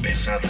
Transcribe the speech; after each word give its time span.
Pesada. 0.00 0.40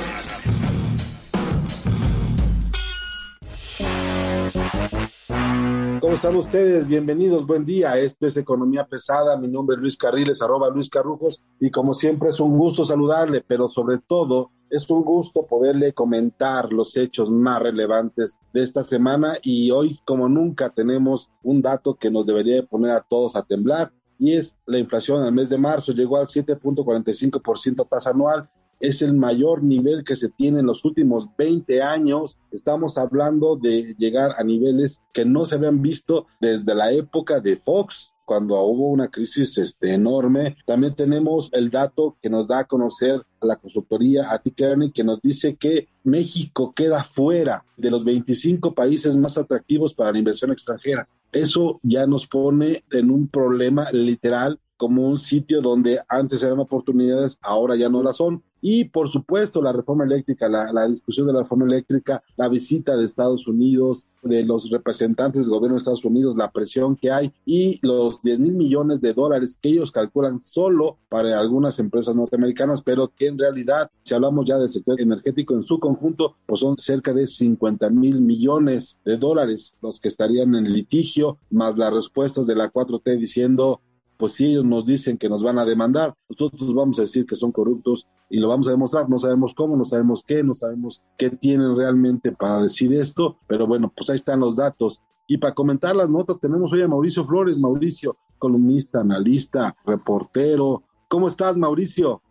¿Cómo 5.99 6.13
están 6.13 6.37
ustedes? 6.37 6.87
Bienvenidos, 6.87 7.47
buen 7.47 7.65
día. 7.65 7.97
Esto 7.97 8.27
es 8.27 8.37
Economía 8.37 8.87
Pesada. 8.87 9.39
Mi 9.39 9.49
nombre 9.49 9.77
es 9.77 9.81
Luis 9.81 9.97
Carriles, 9.97 10.43
arroba 10.43 10.69
Luis 10.69 10.91
Carrujos, 10.91 11.43
y 11.59 11.71
como 11.71 11.95
siempre 11.95 12.29
es 12.29 12.39
un 12.39 12.59
gusto 12.59 12.85
saludarle, 12.85 13.41
pero 13.41 13.67
sobre 13.67 13.97
todo 13.97 14.51
es 14.69 14.91
un 14.91 15.03
gusto 15.03 15.47
poderle 15.47 15.95
comentar 15.95 16.71
los 16.71 16.95
hechos 16.95 17.31
más 17.31 17.63
relevantes 17.63 18.39
de 18.53 18.63
esta 18.63 18.83
semana 18.83 19.39
y 19.43 19.71
hoy 19.71 19.99
como 20.05 20.29
nunca 20.29 20.69
tenemos 20.69 21.31
un 21.43 21.63
dato 21.63 21.97
que 21.97 22.11
nos 22.11 22.27
debería 22.27 22.63
poner 22.67 22.91
a 22.91 23.01
todos 23.01 23.37
a 23.37 23.43
temblar 23.43 23.91
y 24.19 24.35
es 24.35 24.59
la 24.67 24.79
inflación 24.79 25.23
al 25.23 25.33
mes 25.33 25.49
de 25.49 25.57
marzo 25.57 25.93
llegó 25.93 26.19
al 26.19 26.27
7.45% 26.27 27.89
tasa 27.89 28.11
anual 28.11 28.51
es 28.81 29.03
el 29.03 29.13
mayor 29.15 29.63
nivel 29.63 30.05
que 30.05 30.17
se 30.17 30.29
tiene 30.29 30.61
en 30.61 30.67
los 30.67 30.85
últimos 30.85 31.29
20 31.37 31.83
años. 31.83 32.39
Estamos 32.51 32.99
hablando 32.99 33.57
de 33.57 33.95
llegar 33.99 34.33
a 34.39 34.45
niveles 34.45 35.03
que 35.13 35.25
no 35.25 35.47
se 35.47 35.57
habían 35.57 35.83
visto 35.83 36.27
desde 36.41 36.75
la 36.75 36.93
época 36.93 37.41
de 37.41 37.57
Fox, 37.57 38.13
cuando 38.29 38.61
hubo 38.61 38.89
una 38.89 39.09
crisis 39.09 39.57
este, 39.57 39.95
enorme. 39.95 40.59
También 40.67 40.95
tenemos 40.95 41.49
el 41.55 41.71
dato 41.71 42.19
que 42.21 42.29
nos 42.29 42.47
da 42.47 42.59
a 42.59 42.65
conocer 42.65 43.23
la 43.41 43.57
consultoría 43.57 44.29
Kearney, 44.55 44.93
que 44.93 45.03
nos 45.03 45.23
dice 45.23 45.57
que 45.57 45.89
México 46.05 46.75
queda 46.77 47.03
fuera 47.03 47.65
de 47.79 47.91
los 47.91 48.05
25 48.05 48.75
países 48.75 49.17
más 49.17 49.39
atractivos 49.39 49.95
para 49.95 50.13
la 50.13 50.19
inversión 50.19 50.53
extranjera. 50.53 51.09
Eso 51.33 51.81
ya 51.83 52.07
nos 52.07 52.27
pone 52.27 52.85
en 52.91 53.11
un 53.11 53.29
problema 53.29 53.91
literal 53.93 54.61
como 54.79 55.07
un 55.07 55.19
sitio 55.19 55.61
donde 55.61 56.01
antes 56.09 56.43
eran 56.43 56.61
oportunidades, 56.61 57.37
ahora 57.43 57.77
ya 57.77 57.91
no 57.91 58.03
las 58.03 58.17
son. 58.17 58.43
Y 58.61 58.87
por 58.87 59.09
supuesto, 59.09 59.63
la 59.63 59.73
reforma 59.73 60.05
eléctrica, 60.05 60.49
la, 60.49 60.89
discusión 60.89 61.27
de 61.27 61.33
la 61.33 61.41
reforma 61.41 61.67
eléctrica, 61.67 62.23
la 62.37 62.49
visita 62.49 62.97
de 62.97 63.05
Estados 63.05 63.47
Unidos, 63.47 64.07
de 64.23 64.43
los 64.43 64.71
representantes 64.71 65.43
del 65.43 65.51
gobierno 65.51 65.75
de 65.75 65.79
Estados 65.79 66.05
Unidos, 66.05 66.37
la 66.37 66.51
presión 66.51 66.97
que 66.97 67.11
hay 67.11 67.33
y 67.47 67.79
los 67.83 68.21
10 68.23 68.41
mil 68.41 68.55
millones 68.55 69.01
de 69.01 69.13
dólares 69.13 69.57
que 69.61 69.69
ellos 69.69 69.93
calculan 69.93 70.41
solo 70.41 70.99
para 71.09 71.39
algunas 71.39 71.79
empresas 71.79 72.17
norteamericanas, 72.17 72.83
pero 72.83 73.13
que 73.17 73.29
en 73.29 73.39
realidad, 73.39 73.91
si 74.03 74.15
hablamos 74.15 74.47
ya 74.47 74.59
del 74.59 74.71
sector 74.71 75.01
energético 75.01 75.55
en 75.55 75.63
su 75.63 75.79
conjunto, 75.79 76.35
pues 76.47 76.61
son 76.61 76.77
cerca 76.77 77.15
de 77.15 77.27
50 77.27 77.91
mil 77.91 78.21
millones 78.21 78.99
de 79.05 79.17
dólares 79.17 79.75
los 79.81 80.01
que 80.01 80.09
estarían 80.09 80.57
en 80.57 80.73
litigio, 80.73 81.39
más 81.51 81.79
las 81.79 81.93
respuestas 81.93 82.47
de 82.47 82.57
la 82.57 82.73
4T 82.73 83.19
diciendo 83.19 83.81
pues 84.19 84.33
si 84.33 84.47
ellos 84.47 84.65
nos 84.65 84.85
dicen 84.85 85.17
que 85.17 85.29
nos 85.29 85.43
van 85.43 85.59
a 85.59 85.65
demandar, 85.65 86.15
nosotros 86.29 86.75
vamos 86.75 86.99
a 86.99 87.03
decir 87.03 87.25
que 87.25 87.37
son 87.37 87.53
corruptos 87.53 88.09
y 88.29 88.39
lo 88.39 88.49
vamos 88.49 88.67
a 88.69 88.73
demostrar. 88.73 89.09
No 89.09 89.19
sabemos 89.19 89.55
cómo, 89.55 89.77
no 89.77 89.85
sabemos 89.85 90.25
qué, 90.27 90.43
no 90.43 90.55
sabemos 90.55 91.05
qué 91.17 91.31
tienen 91.31 91.77
realmente 91.77 92.33
para 92.33 92.61
decir 92.61 92.93
esto, 92.93 93.39
pero 93.47 93.67
bueno, 93.67 93.93
pues 93.97 94.11
ahí 94.11 94.17
están 94.17 94.41
los 94.41 94.57
datos. 94.57 95.01
Y 95.29 95.39
para 95.39 95.55
comentar 95.55 95.95
las 95.95 96.11
notas 96.11 96.41
tenemos 96.41 96.73
hoy 96.73 96.83
a 96.83 96.89
Mauricio 96.89 97.25
Flores. 97.27 97.59
Mauricio, 97.59 98.17
columnista, 98.39 99.01
analista, 99.01 99.77
reportero. 99.87 100.83
¿Cómo 101.09 101.29
estás, 101.29 101.57
Mauricio? 101.57 102.23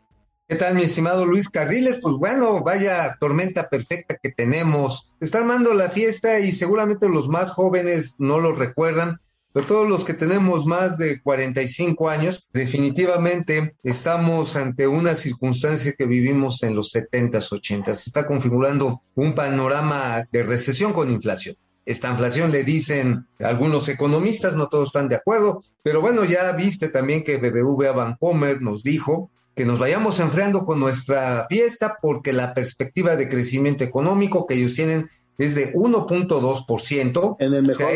¿Qué 0.47 0.55
tal, 0.55 0.75
mi 0.75 0.83
estimado 0.83 1.25
Luis 1.25 1.49
Carriles? 1.49 1.99
Pues 2.01 2.15
bueno, 2.15 2.63
vaya 2.63 3.17
tormenta 3.19 3.67
perfecta 3.69 4.17
que 4.21 4.31
tenemos. 4.31 5.11
Está 5.19 5.39
armando 5.39 5.73
la 5.73 5.89
fiesta 5.89 6.39
y 6.39 6.53
seguramente 6.53 7.09
los 7.09 7.27
más 7.27 7.51
jóvenes 7.51 8.15
no 8.17 8.39
lo 8.39 8.53
recuerdan, 8.53 9.19
pero 9.57 9.65
todos 9.65 9.89
los 9.89 10.05
que 10.05 10.13
tenemos 10.13 10.67
más 10.67 10.99
de 10.99 11.19
45 11.19 12.09
años, 12.09 12.47
definitivamente 12.53 13.75
estamos 13.81 14.55
ante 14.55 14.85
una 14.85 15.15
circunstancia 15.15 15.93
que 15.97 16.05
vivimos 16.05 16.61
en 16.61 16.75
los 16.75 16.93
70s, 16.93 17.49
80s. 17.49 17.95
Se 17.95 18.09
está 18.11 18.27
configurando 18.27 19.01
un 19.15 19.33
panorama 19.33 20.27
de 20.31 20.43
recesión 20.43 20.93
con 20.93 21.09
inflación. 21.09 21.55
Esta 21.87 22.11
inflación 22.11 22.51
le 22.51 22.63
dicen 22.63 23.25
algunos 23.39 23.89
economistas, 23.89 24.55
no 24.55 24.67
todos 24.67 24.89
están 24.89 25.09
de 25.09 25.15
acuerdo, 25.15 25.63
pero 25.81 26.01
bueno, 26.01 26.23
ya 26.23 26.51
viste 26.51 26.89
también 26.89 27.23
que 27.23 27.37
BBVA 27.37 27.93
Bancomer 27.93 28.61
nos 28.61 28.83
dijo 28.83 29.31
que 29.55 29.65
nos 29.65 29.79
vayamos 29.79 30.19
enfriando 30.19 30.67
con 30.67 30.79
nuestra 30.79 31.47
fiesta 31.49 31.97
porque 31.99 32.31
la 32.31 32.53
perspectiva 32.53 33.15
de 33.15 33.27
crecimiento 33.27 33.83
económico 33.83 34.45
que 34.45 34.53
ellos 34.53 34.75
tienen 34.75 35.09
es 35.39 35.55
de 35.55 35.73
1.2%. 35.73 37.37
En 37.39 37.53
el 37.55 37.63
mejor 37.63 37.87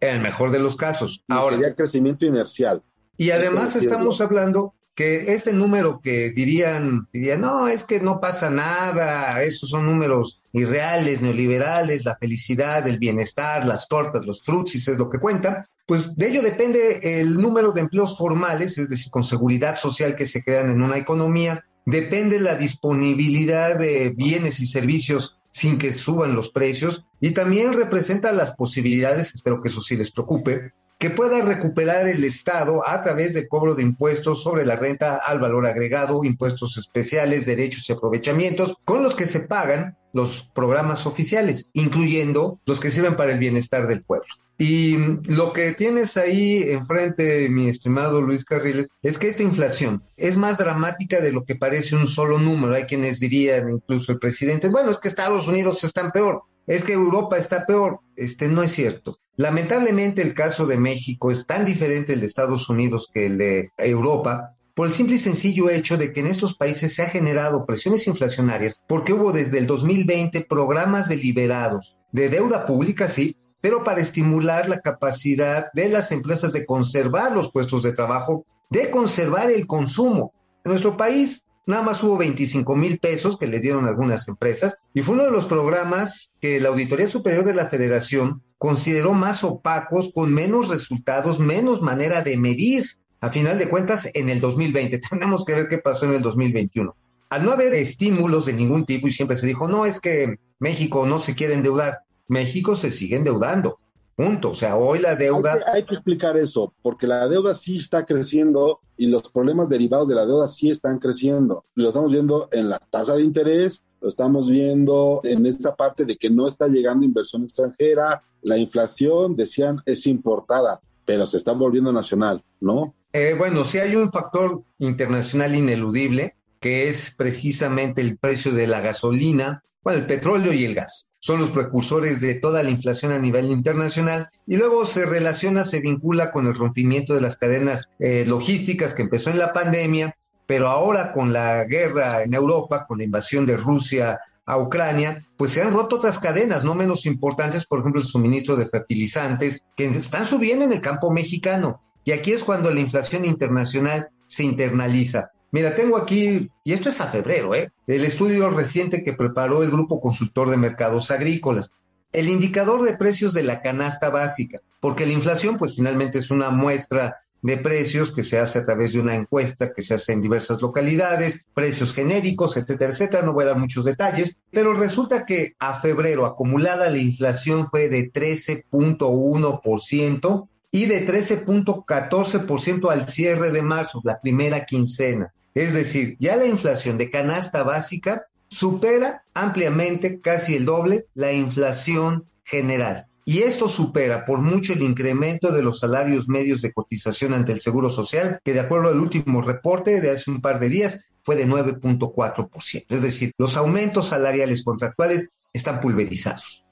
en 0.00 0.16
el 0.16 0.20
mejor 0.20 0.50
de 0.50 0.58
los 0.58 0.76
casos. 0.76 1.24
Ahora, 1.28 1.56
sería 1.56 1.74
crecimiento 1.74 2.26
inercial. 2.26 2.82
Y 3.16 3.30
además 3.30 3.76
estamos 3.76 4.20
hablando 4.20 4.74
que 4.94 5.34
este 5.34 5.52
número 5.52 6.00
que 6.02 6.30
dirían, 6.30 7.08
dirían, 7.12 7.42
no, 7.42 7.68
es 7.68 7.84
que 7.84 8.00
no 8.00 8.20
pasa 8.20 8.50
nada, 8.50 9.42
esos 9.42 9.70
son 9.70 9.86
números 9.86 10.40
irreales, 10.52 11.22
neoliberales, 11.22 12.04
la 12.04 12.16
felicidad, 12.16 12.86
el 12.86 12.98
bienestar, 12.98 13.66
las 13.66 13.88
tortas, 13.88 14.24
los 14.24 14.42
frutis, 14.42 14.88
es 14.88 14.98
lo 14.98 15.08
que 15.08 15.18
cuentan, 15.18 15.64
pues 15.86 16.16
de 16.16 16.28
ello 16.28 16.42
depende 16.42 17.20
el 17.20 17.34
número 17.38 17.72
de 17.72 17.80
empleos 17.80 18.16
formales, 18.16 18.78
es 18.78 18.88
decir, 18.88 19.10
con 19.10 19.24
seguridad 19.24 19.78
social 19.78 20.16
que 20.16 20.26
se 20.26 20.42
crean 20.42 20.70
en 20.70 20.82
una 20.82 20.98
economía, 20.98 21.64
depende 21.86 22.40
la 22.40 22.54
disponibilidad 22.54 23.78
de 23.78 24.10
bienes 24.10 24.60
y 24.60 24.66
servicios 24.66 25.38
sin 25.50 25.78
que 25.78 25.92
suban 25.92 26.34
los 26.34 26.50
precios 26.50 27.04
y 27.20 27.32
también 27.32 27.74
representa 27.74 28.32
las 28.32 28.52
posibilidades, 28.52 29.34
espero 29.34 29.62
que 29.62 29.68
eso 29.68 29.80
sí 29.80 29.96
les 29.96 30.10
preocupe, 30.10 30.72
que 30.98 31.08
pueda 31.08 31.40
recuperar 31.40 32.06
el 32.08 32.24
Estado 32.24 32.86
a 32.86 33.02
través 33.02 33.32
del 33.32 33.48
cobro 33.48 33.74
de 33.74 33.82
impuestos 33.82 34.42
sobre 34.42 34.66
la 34.66 34.76
renta 34.76 35.16
al 35.16 35.40
valor 35.40 35.66
agregado, 35.66 36.24
impuestos 36.24 36.76
especiales, 36.76 37.46
derechos 37.46 37.88
y 37.88 37.94
aprovechamientos, 37.94 38.74
con 38.84 39.02
los 39.02 39.16
que 39.16 39.26
se 39.26 39.40
pagan 39.40 39.96
los 40.12 40.50
programas 40.54 41.06
oficiales, 41.06 41.70
incluyendo 41.72 42.60
los 42.66 42.80
que 42.80 42.90
sirven 42.90 43.16
para 43.16 43.32
el 43.32 43.38
bienestar 43.38 43.86
del 43.86 44.02
pueblo. 44.02 44.26
Y 44.58 44.98
lo 45.26 45.54
que 45.54 45.72
tienes 45.72 46.18
ahí 46.18 46.64
enfrente, 46.68 47.48
mi 47.48 47.70
estimado 47.70 48.20
Luis 48.20 48.44
Carriles, 48.44 48.88
es 49.00 49.16
que 49.16 49.28
esta 49.28 49.42
inflación 49.42 50.02
es 50.18 50.36
más 50.36 50.58
dramática 50.58 51.22
de 51.22 51.32
lo 51.32 51.46
que 51.46 51.56
parece 51.56 51.96
un 51.96 52.06
solo 52.06 52.38
número. 52.38 52.74
Hay 52.74 52.84
quienes 52.84 53.20
dirían, 53.20 53.70
incluso 53.70 54.12
el 54.12 54.18
presidente, 54.18 54.68
bueno, 54.68 54.90
es 54.90 54.98
que 54.98 55.08
Estados 55.08 55.48
Unidos 55.48 55.82
está 55.82 56.10
peor, 56.12 56.42
es 56.66 56.84
que 56.84 56.92
Europa 56.92 57.36
está 57.36 57.66
peor. 57.66 58.00
Este 58.16 58.48
no 58.48 58.62
es 58.62 58.72
cierto. 58.72 59.18
Lamentablemente 59.36 60.22
el 60.22 60.34
caso 60.34 60.66
de 60.66 60.76
México 60.76 61.30
es 61.30 61.46
tan 61.46 61.64
diferente 61.64 62.12
el 62.12 62.20
de 62.20 62.26
Estados 62.26 62.68
Unidos 62.68 63.08
que 63.12 63.26
el 63.26 63.38
de 63.38 63.70
Europa, 63.78 64.56
por 64.74 64.86
el 64.86 64.92
simple 64.92 65.16
y 65.16 65.18
sencillo 65.18 65.70
hecho 65.70 65.96
de 65.96 66.12
que 66.12 66.20
en 66.20 66.26
estos 66.26 66.54
países 66.54 66.94
se 66.94 67.02
ha 67.02 67.08
generado 67.08 67.64
presiones 67.64 68.06
inflacionarias 68.06 68.80
porque 68.86 69.12
hubo 69.12 69.32
desde 69.32 69.58
el 69.58 69.66
2020 69.66 70.42
programas 70.42 71.08
deliberados 71.08 71.96
de 72.12 72.28
deuda 72.28 72.66
pública, 72.66 73.08
sí, 73.08 73.36
pero 73.60 73.84
para 73.84 74.00
estimular 74.00 74.68
la 74.68 74.80
capacidad 74.80 75.70
de 75.72 75.88
las 75.88 76.12
empresas 76.12 76.52
de 76.52 76.66
conservar 76.66 77.32
los 77.32 77.50
puestos 77.50 77.82
de 77.82 77.92
trabajo, 77.92 78.44
de 78.70 78.90
conservar 78.90 79.50
el 79.50 79.66
consumo. 79.66 80.32
En 80.64 80.70
nuestro 80.70 80.96
país 80.96 81.44
nada 81.66 81.82
más 81.82 82.02
hubo 82.02 82.16
25 82.18 82.76
mil 82.76 82.98
pesos 82.98 83.36
que 83.36 83.46
le 83.46 83.60
dieron 83.60 83.86
algunas 83.86 84.26
empresas 84.28 84.78
y 84.94 85.02
fue 85.02 85.14
uno 85.14 85.24
de 85.24 85.30
los 85.30 85.46
programas 85.46 86.30
que 86.40 86.60
la 86.60 86.68
Auditoría 86.68 87.08
Superior 87.08 87.44
de 87.44 87.54
la 87.54 87.66
Federación 87.66 88.42
consideró 88.60 89.14
más 89.14 89.42
opacos, 89.42 90.12
con 90.14 90.34
menos 90.34 90.68
resultados, 90.68 91.40
menos 91.40 91.80
manera 91.80 92.20
de 92.20 92.36
medir. 92.36 92.84
A 93.22 93.30
final 93.30 93.58
de 93.58 93.70
cuentas, 93.70 94.10
en 94.12 94.28
el 94.28 94.38
2020, 94.40 94.98
tenemos 95.10 95.46
que 95.46 95.54
ver 95.54 95.68
qué 95.70 95.78
pasó 95.78 96.04
en 96.04 96.12
el 96.12 96.20
2021. 96.20 96.94
Al 97.30 97.44
no 97.44 97.52
haber 97.52 97.72
estímulos 97.72 98.44
de 98.44 98.52
ningún 98.52 98.84
tipo 98.84 99.08
y 99.08 99.12
siempre 99.12 99.38
se 99.38 99.46
dijo, 99.46 99.66
no, 99.66 99.86
es 99.86 99.98
que 99.98 100.38
México 100.58 101.06
no 101.06 101.20
se 101.20 101.34
quiere 101.34 101.54
endeudar. 101.54 102.00
México 102.28 102.76
se 102.76 102.90
sigue 102.90 103.16
endeudando. 103.16 103.78
Punto. 104.20 104.50
O 104.50 104.54
sea, 104.54 104.76
hoy 104.76 104.98
la 104.98 105.16
deuda. 105.16 105.58
Hay 105.72 105.84
que, 105.84 105.94
explicar 105.94 106.36
eso, 106.36 106.74
porque 106.82 107.06
la 107.06 107.26
deuda 107.26 107.54
sí 107.54 107.76
está 107.76 108.04
creciendo 108.04 108.80
y 108.98 109.06
los 109.06 109.30
problemas 109.30 109.70
derivados 109.70 110.08
de 110.08 110.14
la 110.14 110.26
deuda 110.26 110.46
sí 110.46 110.68
están 110.68 110.98
creciendo. 110.98 111.64
Lo 111.74 111.88
estamos 111.88 112.12
viendo 112.12 112.50
en 112.52 112.68
la 112.68 112.78
tasa 112.78 113.14
de 113.14 113.22
interés, 113.22 113.82
lo 114.02 114.08
estamos 114.08 114.50
viendo 114.50 115.22
en 115.24 115.46
esta 115.46 115.74
parte 115.74 116.04
de 116.04 116.16
que 116.18 116.28
no 116.28 116.46
está 116.46 116.68
llegando 116.68 117.06
inversión 117.06 117.44
extranjera, 117.44 118.22
la 118.42 118.58
inflación, 118.58 119.36
decían, 119.36 119.80
es 119.86 120.06
importada, 120.06 120.82
pero 121.06 121.26
se 121.26 121.38
está 121.38 121.52
volviendo 121.52 121.90
nacional, 121.90 122.44
¿no? 122.60 122.94
Eh, 123.14 123.34
bueno, 123.38 123.64
sí 123.64 123.78
hay 123.78 123.96
un 123.96 124.10
factor 124.12 124.62
internacional 124.78 125.54
ineludible, 125.54 126.36
que 126.60 126.88
es 126.88 127.14
precisamente 127.16 128.02
el 128.02 128.18
precio 128.18 128.52
de 128.52 128.66
la 128.66 128.82
gasolina, 128.82 129.64
bueno, 129.82 130.00
el 130.00 130.06
petróleo 130.06 130.52
y 130.52 130.64
el 130.64 130.74
gas. 130.74 131.08
Son 131.18 131.38
los 131.38 131.50
precursores 131.50 132.20
de 132.20 132.34
toda 132.34 132.62
la 132.62 132.70
inflación 132.70 133.12
a 133.12 133.18
nivel 133.18 133.50
internacional 133.50 134.30
y 134.46 134.56
luego 134.56 134.86
se 134.86 135.06
relaciona, 135.06 135.64
se 135.64 135.80
vincula 135.80 136.32
con 136.32 136.46
el 136.46 136.54
rompimiento 136.54 137.14
de 137.14 137.20
las 137.20 137.36
cadenas 137.36 137.88
eh, 137.98 138.24
logísticas 138.26 138.94
que 138.94 139.02
empezó 139.02 139.30
en 139.30 139.38
la 139.38 139.52
pandemia, 139.52 140.16
pero 140.46 140.68
ahora 140.68 141.12
con 141.12 141.32
la 141.32 141.64
guerra 141.64 142.22
en 142.22 142.34
Europa, 142.34 142.86
con 142.86 142.98
la 142.98 143.04
invasión 143.04 143.46
de 143.46 143.56
Rusia 143.56 144.18
a 144.46 144.58
Ucrania, 144.58 145.26
pues 145.36 145.52
se 145.52 145.62
han 145.62 145.72
roto 145.72 145.96
otras 145.96 146.18
cadenas 146.18 146.64
no 146.64 146.74
menos 146.74 147.06
importantes, 147.06 147.66
por 147.66 147.80
ejemplo, 147.80 148.00
el 148.00 148.06
suministro 148.06 148.56
de 148.56 148.66
fertilizantes, 148.66 149.64
que 149.76 149.86
están 149.86 150.26
subiendo 150.26 150.64
en 150.64 150.72
el 150.72 150.80
campo 150.80 151.12
mexicano. 151.12 151.82
Y 152.04 152.12
aquí 152.12 152.32
es 152.32 152.42
cuando 152.42 152.70
la 152.70 152.80
inflación 152.80 153.24
internacional 153.24 154.08
se 154.26 154.44
internaliza. 154.44 155.30
Mira, 155.52 155.74
tengo 155.74 155.96
aquí, 155.96 156.48
y 156.64 156.72
esto 156.72 156.90
es 156.90 157.00
a 157.00 157.08
febrero, 157.08 157.56
¿eh? 157.56 157.72
el 157.88 158.04
estudio 158.04 158.50
reciente 158.50 159.02
que 159.02 159.14
preparó 159.14 159.64
el 159.64 159.70
Grupo 159.70 160.00
Consultor 160.00 160.48
de 160.48 160.56
Mercados 160.56 161.10
Agrícolas. 161.10 161.72
El 162.12 162.28
indicador 162.28 162.82
de 162.82 162.96
precios 162.96 163.34
de 163.34 163.42
la 163.42 163.60
canasta 163.60 164.10
básica, 164.10 164.60
porque 164.80 165.06
la 165.06 165.12
inflación, 165.12 165.58
pues 165.58 165.74
finalmente 165.76 166.18
es 166.18 166.30
una 166.30 166.50
muestra 166.50 167.18
de 167.42 167.56
precios 167.56 168.12
que 168.12 168.22
se 168.22 168.38
hace 168.38 168.60
a 168.60 168.66
través 168.66 168.92
de 168.92 169.00
una 169.00 169.14
encuesta 169.14 169.72
que 169.72 169.82
se 169.82 169.94
hace 169.94 170.12
en 170.12 170.20
diversas 170.20 170.60
localidades, 170.60 171.40
precios 171.54 171.94
genéricos, 171.94 172.54
etcétera, 172.56 172.92
etcétera. 172.92 173.24
No 173.24 173.32
voy 173.32 173.44
a 173.44 173.48
dar 173.48 173.58
muchos 173.58 173.84
detalles, 173.84 174.36
pero 174.50 174.74
resulta 174.74 175.24
que 175.24 175.54
a 175.58 175.80
febrero 175.80 176.26
acumulada 176.26 176.90
la 176.90 176.98
inflación 176.98 177.66
fue 177.68 177.88
de 177.88 178.12
13.1% 178.12 180.48
y 180.72 180.86
de 180.86 181.04
13.14% 181.06 182.90
al 182.90 183.08
cierre 183.08 183.50
de 183.50 183.62
marzo, 183.62 184.00
la 184.04 184.20
primera 184.20 184.64
quincena. 184.64 185.32
Es 185.54 185.74
decir, 185.74 186.16
ya 186.18 186.36
la 186.36 186.46
inflación 186.46 186.98
de 186.98 187.10
canasta 187.10 187.62
básica 187.62 188.26
supera 188.48 189.24
ampliamente, 189.34 190.20
casi 190.20 190.56
el 190.56 190.64
doble, 190.64 191.06
la 191.14 191.32
inflación 191.32 192.26
general. 192.44 193.06
Y 193.24 193.42
esto 193.42 193.68
supera 193.68 194.24
por 194.24 194.40
mucho 194.40 194.72
el 194.72 194.82
incremento 194.82 195.52
de 195.52 195.62
los 195.62 195.78
salarios 195.78 196.28
medios 196.28 196.62
de 196.62 196.72
cotización 196.72 197.32
ante 197.32 197.52
el 197.52 197.60
Seguro 197.60 197.88
Social, 197.88 198.40
que 198.42 198.52
de 198.52 198.60
acuerdo 198.60 198.88
al 198.88 199.00
último 199.00 199.42
reporte 199.42 200.00
de 200.00 200.10
hace 200.10 200.30
un 200.30 200.40
par 200.40 200.58
de 200.58 200.68
días 200.68 201.04
fue 201.22 201.36
de 201.36 201.46
9.4%. 201.46 202.86
Es 202.88 203.02
decir, 203.02 203.32
los 203.38 203.56
aumentos 203.56 204.08
salariales 204.08 204.64
contractuales 204.64 205.28
están 205.52 205.80
pulverizados. 205.80 206.64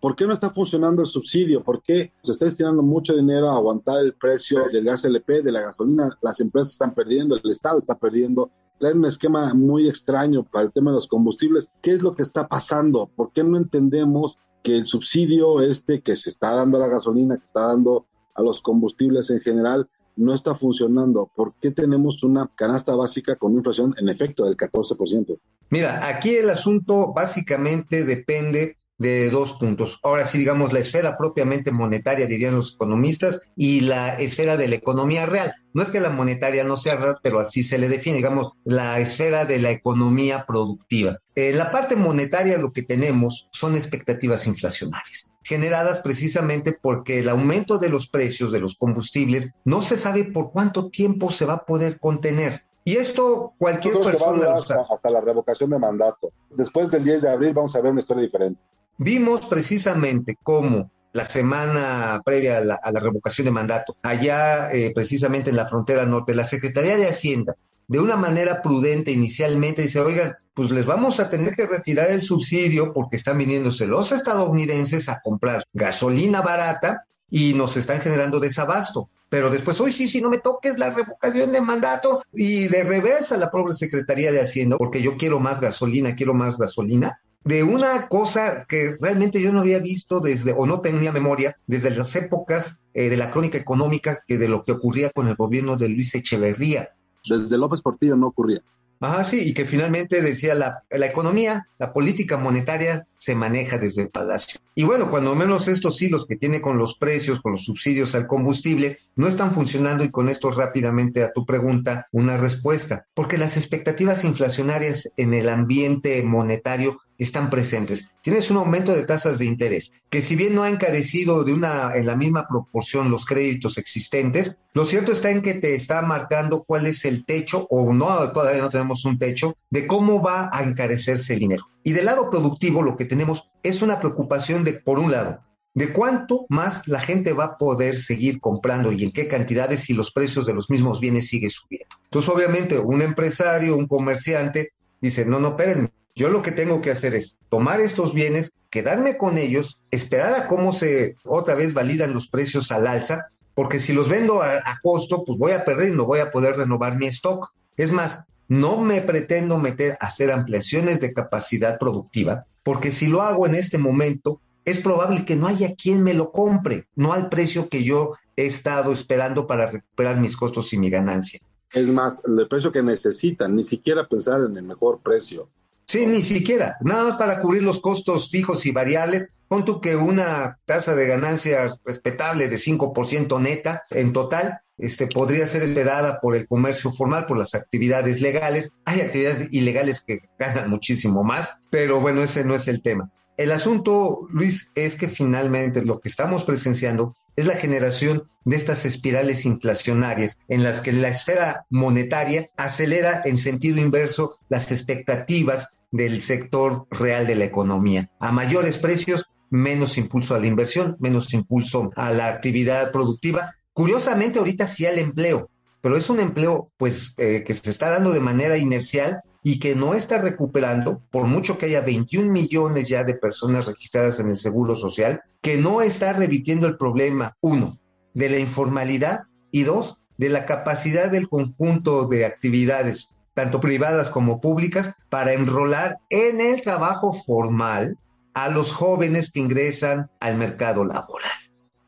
¿Por, 0.00 0.14
qué 0.14 0.26
no 0.26 0.34
está 0.34 0.50
funcionando 0.50 1.00
el 1.00 1.08
subsidio? 1.08 1.62
¿Por 1.62 1.82
qué 1.82 2.12
se 2.20 2.32
está 2.32 2.44
destinando 2.44 2.82
mucho 2.82 3.16
dinero 3.16 3.50
a 3.50 3.56
aguantar 3.56 4.00
el 4.00 4.12
precio 4.12 4.62
del 4.70 4.84
gas 4.84 5.06
LP, 5.06 5.42
de 5.42 5.50
la 5.50 5.62
gasolina? 5.62 6.10
Las 6.20 6.40
empresas 6.40 6.72
están 6.72 6.94
perdiendo, 6.94 7.36
el 7.36 7.50
Estado 7.50 7.78
está 7.78 7.98
perdiendo. 7.98 8.50
Trae 8.78 8.92
un 8.92 9.06
esquema 9.06 9.54
muy 9.54 9.88
extraño 9.88 10.44
para 10.44 10.66
el 10.66 10.72
tema 10.72 10.90
de 10.90 10.96
los 10.96 11.08
combustibles. 11.08 11.70
¿Qué 11.80 11.92
es 11.92 12.02
lo 12.02 12.14
que 12.14 12.20
está 12.20 12.46
pasando? 12.46 13.10
¿Por 13.16 13.32
qué 13.32 13.42
no 13.44 13.56
entendemos 13.56 14.38
que 14.62 14.76
el 14.76 14.84
subsidio 14.84 15.62
este 15.62 16.02
que 16.02 16.16
se 16.16 16.28
está 16.28 16.54
dando 16.54 16.76
a 16.76 16.80
la 16.80 16.88
gasolina, 16.88 17.38
que 17.38 17.46
está 17.46 17.68
dando 17.68 18.04
a 18.34 18.42
los 18.42 18.60
combustibles 18.60 19.30
en 19.30 19.40
general, 19.40 19.88
no 20.16 20.34
está 20.34 20.54
funcionando? 20.54 21.30
¿Por 21.34 21.54
qué 21.54 21.70
tenemos 21.70 22.22
una 22.22 22.50
canasta 22.54 22.94
básica 22.94 23.36
con 23.36 23.54
inflación 23.54 23.94
en 23.96 24.10
efecto 24.10 24.44
del 24.44 24.58
14%? 24.58 25.38
Mira, 25.70 26.06
aquí 26.08 26.34
el 26.34 26.50
asunto 26.50 27.14
básicamente 27.14 28.04
depende 28.04 28.76
de 28.98 29.30
dos 29.30 29.54
puntos. 29.54 30.00
Ahora 30.02 30.26
sí, 30.26 30.38
digamos, 30.38 30.72
la 30.72 30.78
esfera 30.78 31.16
propiamente 31.16 31.72
monetaria, 31.72 32.26
dirían 32.26 32.54
los 32.54 32.74
economistas, 32.74 33.42
y 33.56 33.80
la 33.80 34.14
esfera 34.14 34.56
de 34.56 34.68
la 34.68 34.76
economía 34.76 35.26
real. 35.26 35.54
No 35.72 35.82
es 35.82 35.90
que 35.90 36.00
la 36.00 36.10
monetaria 36.10 36.64
no 36.64 36.76
sea 36.76 36.96
real, 36.96 37.18
pero 37.22 37.38
así 37.38 37.62
se 37.62 37.78
le 37.78 37.88
define, 37.88 38.16
digamos, 38.16 38.52
la 38.64 38.98
esfera 38.98 39.44
de 39.44 39.58
la 39.58 39.70
economía 39.70 40.46
productiva. 40.46 41.18
En 41.34 41.58
la 41.58 41.70
parte 41.70 41.96
monetaria 41.96 42.56
lo 42.56 42.72
que 42.72 42.82
tenemos 42.82 43.48
son 43.52 43.76
expectativas 43.76 44.46
inflacionarias, 44.46 45.30
generadas 45.42 45.98
precisamente 45.98 46.72
porque 46.72 47.18
el 47.18 47.28
aumento 47.28 47.78
de 47.78 47.90
los 47.90 48.08
precios 48.08 48.52
de 48.52 48.60
los 48.60 48.76
combustibles 48.76 49.50
no 49.64 49.82
se 49.82 49.98
sabe 49.98 50.24
por 50.24 50.50
cuánto 50.50 50.88
tiempo 50.88 51.30
se 51.30 51.44
va 51.44 51.54
a 51.54 51.64
poder 51.66 52.00
contener. 52.00 52.64
Y 52.84 52.96
esto 52.96 53.52
cualquier 53.58 53.98
persona... 54.00 54.54
hasta, 54.54 54.86
hasta 54.88 55.10
la 55.10 55.20
revocación 55.20 55.68
de 55.70 55.78
mandato. 55.78 56.30
Después 56.50 56.90
del 56.90 57.04
10 57.04 57.22
de 57.22 57.30
abril 57.30 57.52
vamos 57.52 57.74
a 57.74 57.80
ver 57.80 57.90
una 57.90 58.00
historia 58.00 58.22
diferente. 58.22 58.62
Vimos 58.98 59.46
precisamente 59.46 60.38
cómo 60.42 60.90
la 61.12 61.24
semana 61.24 62.20
previa 62.24 62.58
a 62.58 62.90
la, 62.92 63.00
revocación 63.00 63.46
de 63.46 63.50
mandato, 63.50 63.96
allá 64.02 64.70
eh, 64.72 64.92
precisamente 64.94 65.50
en 65.50 65.56
la 65.56 65.66
frontera 65.66 66.06
norte, 66.06 66.34
la 66.34 66.44
Secretaría 66.44 66.96
de 66.96 67.08
Hacienda, 67.08 67.56
de 67.88 68.00
una 68.00 68.16
manera 68.16 68.62
prudente 68.62 69.12
inicialmente, 69.12 69.82
dice, 69.82 70.00
oigan, 70.00 70.36
pues 70.54 70.70
les 70.70 70.86
vamos 70.86 71.20
a 71.20 71.28
tener 71.28 71.54
que 71.54 71.66
retirar 71.66 72.10
el 72.10 72.22
subsidio 72.22 72.92
porque 72.92 73.16
están 73.16 73.38
viniéndose 73.38 73.86
los 73.86 74.12
estadounidenses 74.12 75.08
a 75.08 75.20
comprar 75.22 75.64
gasolina 75.72 76.40
barata 76.40 77.06
y 77.28 77.54
nos 77.54 77.76
están 77.76 78.00
generando 78.00 78.40
desabasto. 78.40 79.10
Pero 79.28 79.50
después, 79.50 79.80
hoy 79.80 79.92
sí, 79.92 80.08
sí, 80.08 80.20
no 80.20 80.30
me 80.30 80.38
toques 80.38 80.78
la 80.78 80.90
revocación 80.90 81.52
de 81.52 81.60
mandato 81.60 82.22
y 82.32 82.68
de 82.68 82.84
reversa 82.84 83.36
la 83.36 83.50
pobre 83.50 83.74
Secretaría 83.74 84.32
de 84.32 84.40
Hacienda, 84.40 84.76
porque 84.78 85.02
yo 85.02 85.16
quiero 85.16 85.40
más 85.40 85.60
gasolina, 85.60 86.14
quiero 86.14 86.32
más 86.32 86.58
gasolina 86.58 87.20
de 87.46 87.62
una 87.62 88.08
cosa 88.08 88.66
que 88.68 88.96
realmente 89.00 89.40
yo 89.40 89.52
no 89.52 89.60
había 89.60 89.78
visto 89.78 90.18
desde, 90.18 90.52
o 90.52 90.66
no 90.66 90.80
tenía 90.80 91.12
memoria, 91.12 91.56
desde 91.68 91.90
las 91.90 92.14
épocas 92.16 92.78
eh, 92.92 93.08
de 93.08 93.16
la 93.16 93.30
crónica 93.30 93.56
económica, 93.56 94.24
que 94.26 94.36
de 94.36 94.48
lo 94.48 94.64
que 94.64 94.72
ocurría 94.72 95.10
con 95.10 95.28
el 95.28 95.36
gobierno 95.36 95.76
de 95.76 95.88
Luis 95.88 96.12
Echeverría. 96.16 96.90
Desde 97.24 97.56
López 97.56 97.82
Portillo 97.82 98.16
no 98.16 98.26
ocurría. 98.26 98.62
Ah, 99.00 99.22
sí, 99.22 99.50
y 99.50 99.54
que 99.54 99.64
finalmente 99.64 100.22
decía 100.22 100.54
la, 100.54 100.82
la 100.90 101.06
economía, 101.06 101.68
la 101.78 101.92
política 101.92 102.36
monetaria 102.38 103.06
se 103.18 103.34
maneja 103.34 103.78
desde 103.78 104.02
el 104.02 104.08
palacio. 104.08 104.58
Y 104.74 104.84
bueno, 104.84 105.10
cuando 105.10 105.34
menos 105.34 105.68
estos 105.68 106.00
hilos 106.00 106.26
que 106.26 106.36
tiene 106.36 106.60
con 106.60 106.78
los 106.78 106.96
precios, 106.96 107.40
con 107.40 107.52
los 107.52 107.64
subsidios 107.64 108.14
al 108.14 108.26
combustible, 108.26 108.98
no 109.14 109.28
están 109.28 109.52
funcionando 109.52 110.02
y 110.02 110.10
con 110.10 110.28
esto 110.28 110.50
rápidamente 110.50 111.22
a 111.22 111.32
tu 111.32 111.44
pregunta, 111.44 112.06
una 112.10 112.38
respuesta, 112.38 113.06
porque 113.14 113.38
las 113.38 113.56
expectativas 113.56 114.24
inflacionarias 114.24 115.12
en 115.16 115.34
el 115.34 115.48
ambiente 115.48 116.22
monetario 116.22 116.98
están 117.18 117.50
presentes. 117.50 118.10
Tienes 118.22 118.50
un 118.50 118.58
aumento 118.58 118.92
de 118.92 119.04
tasas 119.04 119.38
de 119.38 119.46
interés, 119.46 119.92
que 120.10 120.22
si 120.22 120.36
bien 120.36 120.54
no 120.54 120.62
ha 120.62 120.70
encarecido 120.70 121.44
de 121.44 121.52
una 121.52 121.96
en 121.96 122.06
la 122.06 122.16
misma 122.16 122.46
proporción 122.48 123.10
los 123.10 123.26
créditos 123.26 123.78
existentes, 123.78 124.56
lo 124.74 124.84
cierto 124.84 125.12
está 125.12 125.30
en 125.30 125.42
que 125.42 125.54
te 125.54 125.74
está 125.74 126.02
marcando 126.02 126.64
cuál 126.64 126.86
es 126.86 127.04
el 127.04 127.24
techo 127.24 127.66
o 127.70 127.92
no 127.92 128.30
todavía 128.32 128.62
no 128.62 128.70
tenemos 128.70 129.04
un 129.04 129.18
techo 129.18 129.56
de 129.70 129.86
cómo 129.86 130.22
va 130.22 130.50
a 130.52 130.62
encarecerse 130.62 131.34
el 131.34 131.40
dinero. 131.40 131.66
Y 131.82 131.92
del 131.92 132.06
lado 132.06 132.30
productivo 132.30 132.82
lo 132.82 132.96
que 132.96 133.04
tenemos 133.04 133.48
es 133.62 133.82
una 133.82 133.98
preocupación 133.98 134.64
de 134.64 134.74
por 134.74 134.98
un 134.98 135.12
lado 135.12 135.40
de 135.76 135.92
cuánto 135.92 136.46
más 136.48 136.88
la 136.88 137.00
gente 137.00 137.34
va 137.34 137.44
a 137.44 137.58
poder 137.58 137.98
seguir 137.98 138.40
comprando 138.40 138.92
y 138.92 139.04
en 139.04 139.12
qué 139.12 139.28
cantidades 139.28 139.80
si 139.80 139.92
los 139.92 140.10
precios 140.10 140.46
de 140.46 140.54
los 140.54 140.70
mismos 140.70 141.00
bienes 141.00 141.28
siguen 141.28 141.50
subiendo. 141.50 141.94
Entonces, 142.04 142.34
obviamente, 142.34 142.78
un 142.78 143.02
empresario, 143.02 143.76
un 143.76 143.86
comerciante, 143.86 144.70
dice, 145.02 145.26
no, 145.26 145.38
no, 145.38 145.48
espérenme, 145.48 145.90
yo 146.16 146.30
lo 146.30 146.42
que 146.42 146.50
tengo 146.50 146.80
que 146.80 146.90
hacer 146.90 147.14
es 147.14 147.36
tomar 147.50 147.80
estos 147.80 148.14
bienes, 148.14 148.54
quedarme 148.70 149.18
con 149.18 149.36
ellos, 149.36 149.78
esperar 149.90 150.32
a 150.34 150.48
cómo 150.48 150.72
se 150.72 151.14
otra 151.24 151.54
vez 151.54 151.74
validan 151.74 152.14
los 152.14 152.28
precios 152.28 152.72
al 152.72 152.86
alza, 152.86 153.28
porque 153.54 153.78
si 153.78 153.92
los 153.92 154.08
vendo 154.08 154.42
a, 154.42 154.80
costo, 154.82 155.24
pues 155.24 155.38
voy 155.38 155.52
a 155.52 155.64
perder 155.64 155.90
y 155.90 155.96
no 155.96 156.06
voy 156.06 156.20
a 156.20 156.30
poder 156.30 156.56
renovar 156.56 156.98
mi 156.98 157.06
stock. 157.06 157.52
Es 157.76 157.92
más, 157.92 158.24
no 158.48 158.78
me 158.78 159.02
pretendo 159.02 159.58
meter 159.58 159.98
a 160.00 160.06
hacer 160.06 160.30
ampliaciones 160.30 161.02
de 161.02 161.12
capacidad 161.12 161.78
productiva, 161.78 162.46
porque 162.62 162.90
si 162.90 163.08
lo 163.08 163.20
hago 163.20 163.46
en 163.46 163.54
este 163.54 163.76
momento, 163.76 164.40
es 164.64 164.80
probable 164.80 165.26
que 165.26 165.36
no 165.36 165.46
haya 165.46 165.74
quien 165.74 166.02
me 166.02 166.14
lo 166.14 166.32
compre, 166.32 166.86
no 166.96 167.12
al 167.12 167.28
precio 167.28 167.68
que 167.68 167.84
yo 167.84 168.14
he 168.36 168.46
estado 168.46 168.90
esperando 168.90 169.46
para 169.46 169.66
recuperar 169.66 170.18
mis 170.18 170.36
costos 170.36 170.72
y 170.72 170.78
mi 170.78 170.88
ganancia. 170.88 171.40
Es 171.74 171.86
más, 171.88 172.22
el 172.26 172.48
precio 172.48 172.72
que 172.72 172.82
necesitan, 172.82 173.54
ni 173.54 173.64
siquiera 173.64 174.08
pensar 174.08 174.40
en 174.40 174.56
el 174.56 174.64
mejor 174.64 175.00
precio. 175.02 175.50
Sí, 175.86 176.06
ni 176.06 176.22
siquiera. 176.22 176.76
Nada 176.80 177.04
más 177.04 177.16
para 177.16 177.40
cubrir 177.40 177.62
los 177.62 177.80
costos 177.80 178.28
fijos 178.30 178.66
y 178.66 178.72
variables. 178.72 179.28
Pon 179.48 179.64
tú 179.64 179.80
que 179.80 179.94
una 179.94 180.58
tasa 180.64 180.96
de 180.96 181.06
ganancia 181.06 181.78
respetable 181.84 182.48
de 182.48 182.56
5% 182.56 183.40
neta 183.40 183.84
en 183.90 184.12
total 184.12 184.62
este, 184.78 185.06
podría 185.06 185.46
ser 185.46 185.62
esperada 185.62 186.20
por 186.20 186.36
el 186.36 186.46
comercio 186.46 186.92
formal, 186.92 187.26
por 187.26 187.38
las 187.38 187.54
actividades 187.54 188.20
legales. 188.20 188.72
Hay 188.84 189.00
actividades 189.00 189.52
ilegales 189.52 190.00
que 190.00 190.20
ganan 190.38 190.68
muchísimo 190.68 191.24
más, 191.24 191.52
pero 191.70 192.00
bueno, 192.00 192.22
ese 192.22 192.44
no 192.44 192.54
es 192.54 192.68
el 192.68 192.82
tema. 192.82 193.10
El 193.36 193.52
asunto, 193.52 194.26
Luis, 194.30 194.70
es 194.74 194.96
que 194.96 195.08
finalmente 195.08 195.84
lo 195.84 196.00
que 196.00 196.08
estamos 196.08 196.44
presenciando 196.44 197.14
es 197.36 197.46
la 197.46 197.54
generación 197.54 198.24
de 198.44 198.56
estas 198.56 198.84
espirales 198.86 199.44
inflacionarias 199.44 200.38
en 200.48 200.62
las 200.62 200.80
que 200.80 200.92
la 200.92 201.08
esfera 201.08 201.66
monetaria 201.70 202.50
acelera 202.56 203.22
en 203.24 203.36
sentido 203.36 203.80
inverso 203.80 204.36
las 204.48 204.72
expectativas 204.72 205.76
del 205.92 206.22
sector 206.22 206.86
real 206.90 207.26
de 207.26 207.36
la 207.36 207.44
economía. 207.44 208.10
A 208.20 208.32
mayores 208.32 208.78
precios, 208.78 209.26
menos 209.50 209.98
impulso 209.98 210.34
a 210.34 210.40
la 210.40 210.46
inversión, 210.46 210.96
menos 210.98 211.32
impulso 211.34 211.90
a 211.96 212.10
la 212.10 212.28
actividad 212.28 212.90
productiva. 212.90 213.54
Curiosamente, 213.72 214.38
ahorita 214.38 214.66
sí 214.66 214.86
al 214.86 214.98
empleo, 214.98 215.50
pero 215.80 215.96
es 215.96 216.10
un 216.10 216.20
empleo 216.20 216.72
pues 216.76 217.14
eh, 217.18 217.44
que 217.46 217.54
se 217.54 217.70
está 217.70 217.90
dando 217.90 218.12
de 218.12 218.20
manera 218.20 218.56
inercial 218.56 219.20
y 219.48 219.60
que 219.60 219.76
no 219.76 219.94
está 219.94 220.18
recuperando, 220.18 221.00
por 221.08 221.28
mucho 221.28 221.56
que 221.56 221.66
haya 221.66 221.80
21 221.80 222.32
millones 222.32 222.88
ya 222.88 223.04
de 223.04 223.14
personas 223.14 223.66
registradas 223.66 224.18
en 224.18 224.28
el 224.28 224.36
Seguro 224.36 224.74
Social, 224.74 225.22
que 225.40 225.56
no 225.56 225.82
está 225.82 226.12
revirtiendo 226.12 226.66
el 226.66 226.76
problema, 226.76 227.36
uno, 227.40 227.78
de 228.12 228.28
la 228.28 228.40
informalidad 228.40 229.20
y 229.52 229.62
dos, 229.62 230.00
de 230.18 230.30
la 230.30 230.46
capacidad 230.46 231.12
del 231.12 231.28
conjunto 231.28 232.08
de 232.08 232.26
actividades, 232.26 233.10
tanto 233.34 233.60
privadas 233.60 234.10
como 234.10 234.40
públicas, 234.40 234.94
para 235.10 235.32
enrolar 235.32 236.00
en 236.10 236.40
el 236.40 236.60
trabajo 236.60 237.14
formal 237.14 237.98
a 238.34 238.48
los 238.48 238.72
jóvenes 238.72 239.30
que 239.30 239.38
ingresan 239.38 240.10
al 240.18 240.36
mercado 240.36 240.84
laboral. 240.84 241.30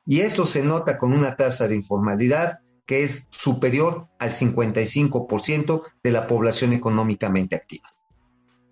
Y 0.07 0.21
esto 0.21 0.47
se 0.47 0.63
nota 0.63 0.97
con 0.97 1.13
una 1.13 1.35
tasa 1.35 1.67
de 1.67 1.75
informalidad 1.75 2.61
que 2.89 3.05
es 3.05 3.27
superior 3.31 4.09
al 4.19 4.31
55% 4.31 5.83
de 6.03 6.11
la 6.11 6.27
población 6.27 6.73
económicamente 6.73 7.55
activa. 7.55 7.87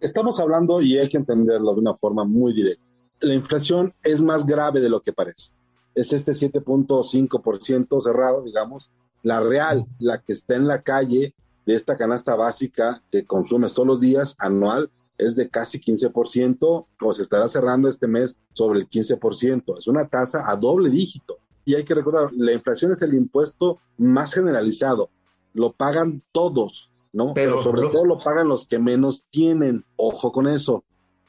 Estamos 0.00 0.40
hablando, 0.40 0.80
y 0.80 0.98
hay 0.98 1.10
que 1.10 1.18
entenderlo 1.18 1.74
de 1.74 1.80
una 1.80 1.94
forma 1.94 2.24
muy 2.24 2.54
directa, 2.54 2.82
la 3.20 3.34
inflación 3.34 3.94
es 4.02 4.22
más 4.22 4.46
grave 4.46 4.80
de 4.80 4.88
lo 4.88 5.02
que 5.02 5.12
parece. 5.12 5.52
Es 5.94 6.14
este 6.14 6.32
7.5% 6.32 8.02
cerrado, 8.02 8.42
digamos, 8.42 8.90
la 9.22 9.40
real, 9.40 9.86
la 9.98 10.22
que 10.22 10.32
está 10.32 10.56
en 10.56 10.66
la 10.66 10.80
calle 10.80 11.34
de 11.66 11.74
esta 11.74 11.96
canasta 11.96 12.34
básica 12.34 13.02
que 13.12 13.26
consume 13.26 13.68
todos 13.68 13.86
los 13.86 14.00
días 14.00 14.34
anual, 14.38 14.90
es 15.18 15.36
de 15.36 15.50
casi 15.50 15.78
15% 15.78 16.86
o 17.00 17.12
se 17.12 17.22
estará 17.22 17.48
cerrando 17.48 17.88
este 17.88 18.06
mes 18.06 18.38
sobre 18.54 18.80
el 18.80 18.88
15%. 18.88 19.78
Es 19.78 19.86
una 19.88 20.08
tasa 20.08 20.50
a 20.50 20.56
doble 20.56 20.88
dígito. 20.88 21.38
Y 21.66 21.74
hay 21.74 21.84
que 21.84 21.94
recordar, 21.94 22.30
la 22.32 22.52
inflación 22.52 22.92
es 22.92 23.02
el 23.02 23.12
impuesto 23.12 23.80
más 23.98 24.32
generalizado. 24.32 25.10
Lo 25.52 25.72
pagan 25.72 26.22
todos, 26.30 26.92
¿no? 27.12 27.34
Pero, 27.34 27.60
sobre 27.60 27.82
todo 27.82 28.04
lo 28.04 28.18
pagan 28.20 28.48
los 28.48 28.66
que 28.66 28.78
menos 28.78 29.24
tienen. 29.30 29.84
Ojo 29.96 30.30
con 30.30 30.46
eso. 30.46 30.84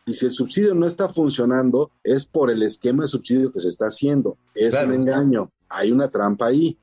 Y 0.06 0.13
si 0.13 0.27
el 0.27 0.32
subsidio 0.32 0.75
no 0.75 0.86
está 0.86 1.10
funcionando, 1.10 1.91
es 2.03 2.25
por 2.25 2.51
el 2.51 2.62
esquema 2.62 3.03
de 3.03 3.10
subsidio 3.10 3.51
que 3.51 3.60
se 3.60 3.70
está 3.70 3.88
haciendo. 3.88 4.38
Es 4.53 4.74
un 4.75 4.94
engaño. 4.94 5.51
Hay 5.67 5.91
una 5.91 6.10
trampa 6.10 6.46
ahí. 6.46 6.77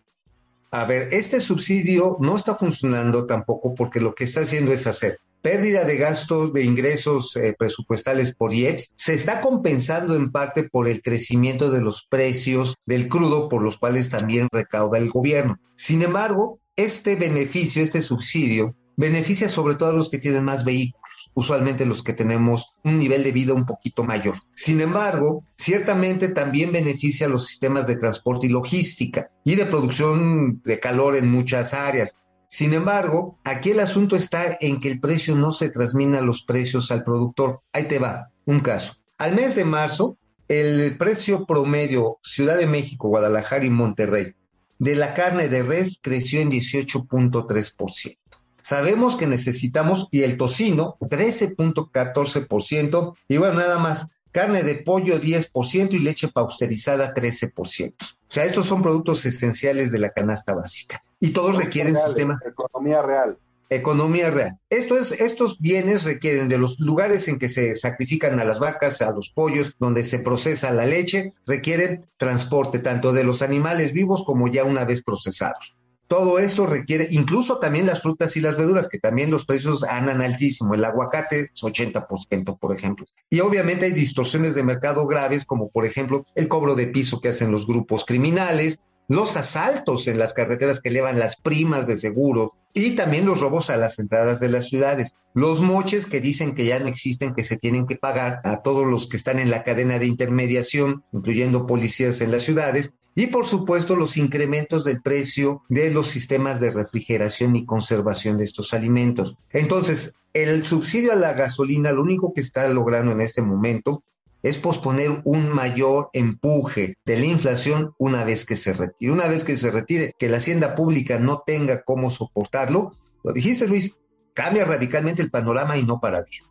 A 0.73 0.85
ver, 0.85 1.09
este 1.13 1.39
subsidio 1.39 2.17
no 2.19 2.35
está 2.35 2.57
funcionando 2.57 3.25
tampoco 3.25 3.73
porque 3.75 4.01
lo 4.01 4.17
que 4.17 4.25
está 4.25 4.41
haciendo 4.41 4.73
es 4.73 4.87
hacer 4.89 5.21
pérdida 5.45 5.85
de 5.85 5.99
gastos 5.99 6.55
de 6.55 6.65
ingresos 6.65 7.37
eh, 7.37 7.55
presupuestales 7.59 8.35
por 8.35 8.55
IEPS 8.55 8.95
se 8.97 9.13
está 9.13 9.43
compensando 9.43 10.17
en 10.17 10.33
parte 10.33 10.71
por 10.71 10.89
el 10.89 11.03
crecimiento 11.03 11.71
de 11.71 11.83
los 11.83 12.07
precios 12.07 12.77
del 12.87 13.11
crudo, 13.11 13.51
por 13.51 13.63
los 13.63 13.77
cuales 13.77 14.09
también 14.09 14.49
recauda 14.51 14.97
el 14.97 15.11
gobierno. 15.11 15.61
Sin 15.77 16.01
embargo, 16.01 16.61
este 16.77 17.17
beneficio, 17.17 17.83
este 17.83 18.01
subsidio, 18.01 18.75
beneficia 18.97 19.47
sobre 19.51 19.75
todo 19.75 19.91
a 19.91 19.93
los 19.93 20.09
que 20.09 20.17
tienen 20.17 20.47
más 20.47 20.65
vehículos 20.65 21.05
usualmente 21.35 21.85
los 21.85 22.03
que 22.03 22.13
tenemos 22.13 22.77
un 22.85 22.99
nivel 22.99 23.25
de 23.25 23.33
vida 23.33 23.53
un 23.53 23.67
poquito 23.67 24.05
mayor. 24.05 24.37
Sin 24.55 24.81
embargo, 24.81 25.45
ciertamente 25.57 26.29
también 26.29 26.73
beneficia 26.73 27.27
a 27.27 27.31
los 27.31 27.47
sistemas 27.47 27.87
de 27.87 27.97
transporte 27.97 28.47
y 28.47 28.51
logística 28.51 29.31
y 29.45 29.57
de 29.57 29.67
producción 29.67 30.63
de 30.65 30.81
calor 30.81 31.17
en 31.17 31.31
muchas 31.31 31.75
áreas. 31.75 32.17
Sin 32.55 32.73
embargo, 32.73 33.37
aquí 33.43 33.73
el 33.73 33.81
asunto 33.81 34.15
está 34.15 34.57
en 34.61 34.81
que 34.81 34.89
el 34.89 35.01
precio 35.01 35.35
no 35.35 35.51
se 35.51 35.71
transmina 35.71 36.21
los 36.21 36.45
precios 36.45 36.93
al 36.93 37.03
productor. 37.03 37.63
Ahí 37.73 37.89
te 37.89 37.99
va, 37.99 38.31
un 38.45 38.61
caso. 38.61 38.95
Al 39.19 39.35
mes 39.35 39.57
de 39.57 39.65
marzo, 39.65 40.19
el 40.47 40.97
precio 40.97 41.47
promedio 41.47 42.19
Ciudad 42.23 42.57
de 42.57 42.69
México, 42.69 43.09
Guadalajara 43.09 43.65
y 43.65 43.71
Monterrey 43.71 44.37
de 44.79 44.95
la 44.95 45.15
carne 45.15 45.49
de 45.49 45.65
res 45.65 45.99
creció 46.01 46.43
en 46.43 46.53
18.3%. 46.53 48.19
Sabemos 48.63 49.17
que 49.17 49.27
necesitamos, 49.27 50.07
y 50.13 50.23
el 50.23 50.37
tocino, 50.37 50.97
13.14%, 51.01 53.17
y 53.27 53.37
bueno, 53.37 53.55
nada 53.55 53.81
más, 53.81 54.07
carne 54.31 54.63
de 54.63 54.77
pollo 54.77 55.21
10% 55.21 55.93
y 55.93 55.99
leche 55.99 56.29
pausterizada 56.29 57.15
13%. 57.15 57.95
O 58.01 58.05
sea, 58.29 58.45
estos 58.45 58.69
son 58.69 58.81
productos 58.81 59.27
esenciales 59.27 59.91
de 59.91 59.99
la 59.99 60.13
canasta 60.13 60.55
básica 60.55 61.03
y 61.25 61.31
todos 61.31 61.57
requieren 61.57 61.97
sistema. 61.97 62.39
Economía 62.47 63.01
real. 63.01 63.39
Economía 63.71 64.31
real. 64.31 64.59
Esto 64.69 64.99
es, 64.99 65.11
estos 65.11 65.59
bienes 65.59 66.05
requieren 66.05 66.51
de 66.51 66.59
los 66.59 66.79
lugares 66.79 67.29
en 67.29 67.39
que 67.39 67.49
se 67.49 67.75
sacrifican 67.77 68.39
a 68.41 68.45
las 68.45 68.59
vacas, 68.59 69.01
a 69.01 69.11
los 69.11 69.31
pollos, 69.31 69.75
donde 69.79 70.05
se 70.05 70.19
procesa 70.19 70.71
la 70.71 70.85
leche, 70.85 71.33
requieren 71.47 72.07
transporte 72.19 72.79
tanto 72.79 73.15
de 73.15 73.25
los 73.25 73.41
animales 73.41 73.95
vivos 73.95 74.23
como 74.23 74.49
ya 74.49 74.65
una 74.65 74.85
vez 74.85 75.03
procesados. 75.03 75.75
Todo 76.09 76.39
esto 76.39 76.67
requiere, 76.67 77.09
incluso 77.11 77.59
también 77.59 77.87
las 77.87 78.03
frutas 78.03 78.37
y 78.37 78.43
las 78.43 78.59
verduras, 78.59 78.91
que 78.91 78.99
también 78.99 79.31
los 79.31 79.47
precios 79.47 79.83
andan 79.83 80.21
altísimo. 80.21 80.75
El 80.75 80.85
aguacate 80.85 81.41
es 81.41 81.63
80%, 81.63 82.59
por 82.59 82.77
ejemplo. 82.77 83.07
Y 83.31 83.41
obviamente 83.41 83.87
hay 83.87 83.93
distorsiones 83.93 84.55
de 84.55 84.63
mercado 84.63 85.07
graves, 85.07 85.47
como 85.47 85.71
por 85.71 85.87
ejemplo 85.87 86.27
el 86.35 86.49
cobro 86.49 86.75
de 86.75 86.89
piso 86.89 87.23
que 87.23 87.31
hacen 87.31 87.51
los 87.51 87.67
grupos 87.67 88.05
criminales, 88.05 88.85
los 89.09 89.37
asaltos 89.37 90.09
en 90.09 90.19
las 90.19 90.35
carreteras 90.35 90.81
que 90.81 90.89
elevan 90.89 91.19
las 91.19 91.37
primas 91.37 91.87
de 91.87 91.97
seguro 91.97 92.53
y 92.73 92.97
también 92.97 93.27
los 93.27 93.41
robos 93.41 93.71
a 93.71 93.77
las 93.77 93.99
entradas 93.99 94.41
de 94.41 94.49
las 94.49 94.69
ciudades, 94.69 95.15
los 95.33 95.63
moches 95.63 96.07
que 96.07 96.21
dicen 96.21 96.55
que 96.55 96.65
ya 96.65 96.81
no 96.81 96.89
existen, 96.89 97.35
que 97.35 97.45
se 97.45 97.57
tienen 97.57 97.87
que 97.87 97.97
pagar 97.97 98.41
a 98.45 98.63
todos 98.63 98.87
los 98.87 99.09
que 99.09 99.17
están 99.17 99.39
en 99.39 99.51
la 99.51 99.63
cadena 99.63 99.99
de 99.99 100.07
intermediación, 100.07 101.05
incluyendo 101.13 101.67
policías 101.67 102.21
en 102.21 102.33
las 102.33 102.43
ciudades, 102.43 102.93
y 103.15 103.29
por 103.29 103.47
supuesto 103.47 103.95
los 103.95 104.17
incrementos 104.17 104.85
del 104.85 105.01
precio 105.01 105.63
de 105.69 105.93
los 105.93 106.09
sistemas 106.09 106.59
de 106.61 106.73
refrigeración 106.73 107.55
y 107.55 107.65
conservación 107.65 108.37
de 108.39 108.45
estos 108.45 108.75
alimentos. 108.75 109.37
Entonces, 109.53 110.15
el 110.33 110.67
subsidio 110.67 111.13
a 111.13 111.17
la 111.17 111.33
gasolina 111.35 111.93
lo 111.93 112.03
único 112.03 112.33
que 112.35 112.41
está 112.41 112.67
logrando 112.69 113.13
en 113.13 113.21
este 113.21 113.41
momento 113.41 114.03
es 114.45 114.59
posponer 114.59 115.23
un 115.25 115.49
mayor 115.49 116.11
empuje 116.13 116.99
de 117.07 117.19
la 117.19 117.25
inflación 117.25 117.95
una 117.99 118.25
vez 118.25 118.45
que 118.45 118.57
se 118.57 118.75
retire. 118.75 119.11
Una 119.11 119.27
vez 119.27 119.43
que 119.43 119.57
se 119.57 119.71
retire, 119.71 120.13
que 120.19 120.29
la 120.29 120.37
hacienda 120.37 120.75
pública 120.75 121.19
no 121.19 121.43
tenga 121.47 121.83
cómo 121.83 122.11
soportarlo, 122.11 122.93
lo 123.25 123.33
dijiste 123.33 123.67
Luis, 123.67 123.97
cambia 124.35 124.67
radicalmente 124.67 125.23
el 125.23 125.31
panorama 125.31 125.79
y 125.79 125.83
no 125.83 125.99
para 125.99 126.23
bien. 126.23 126.45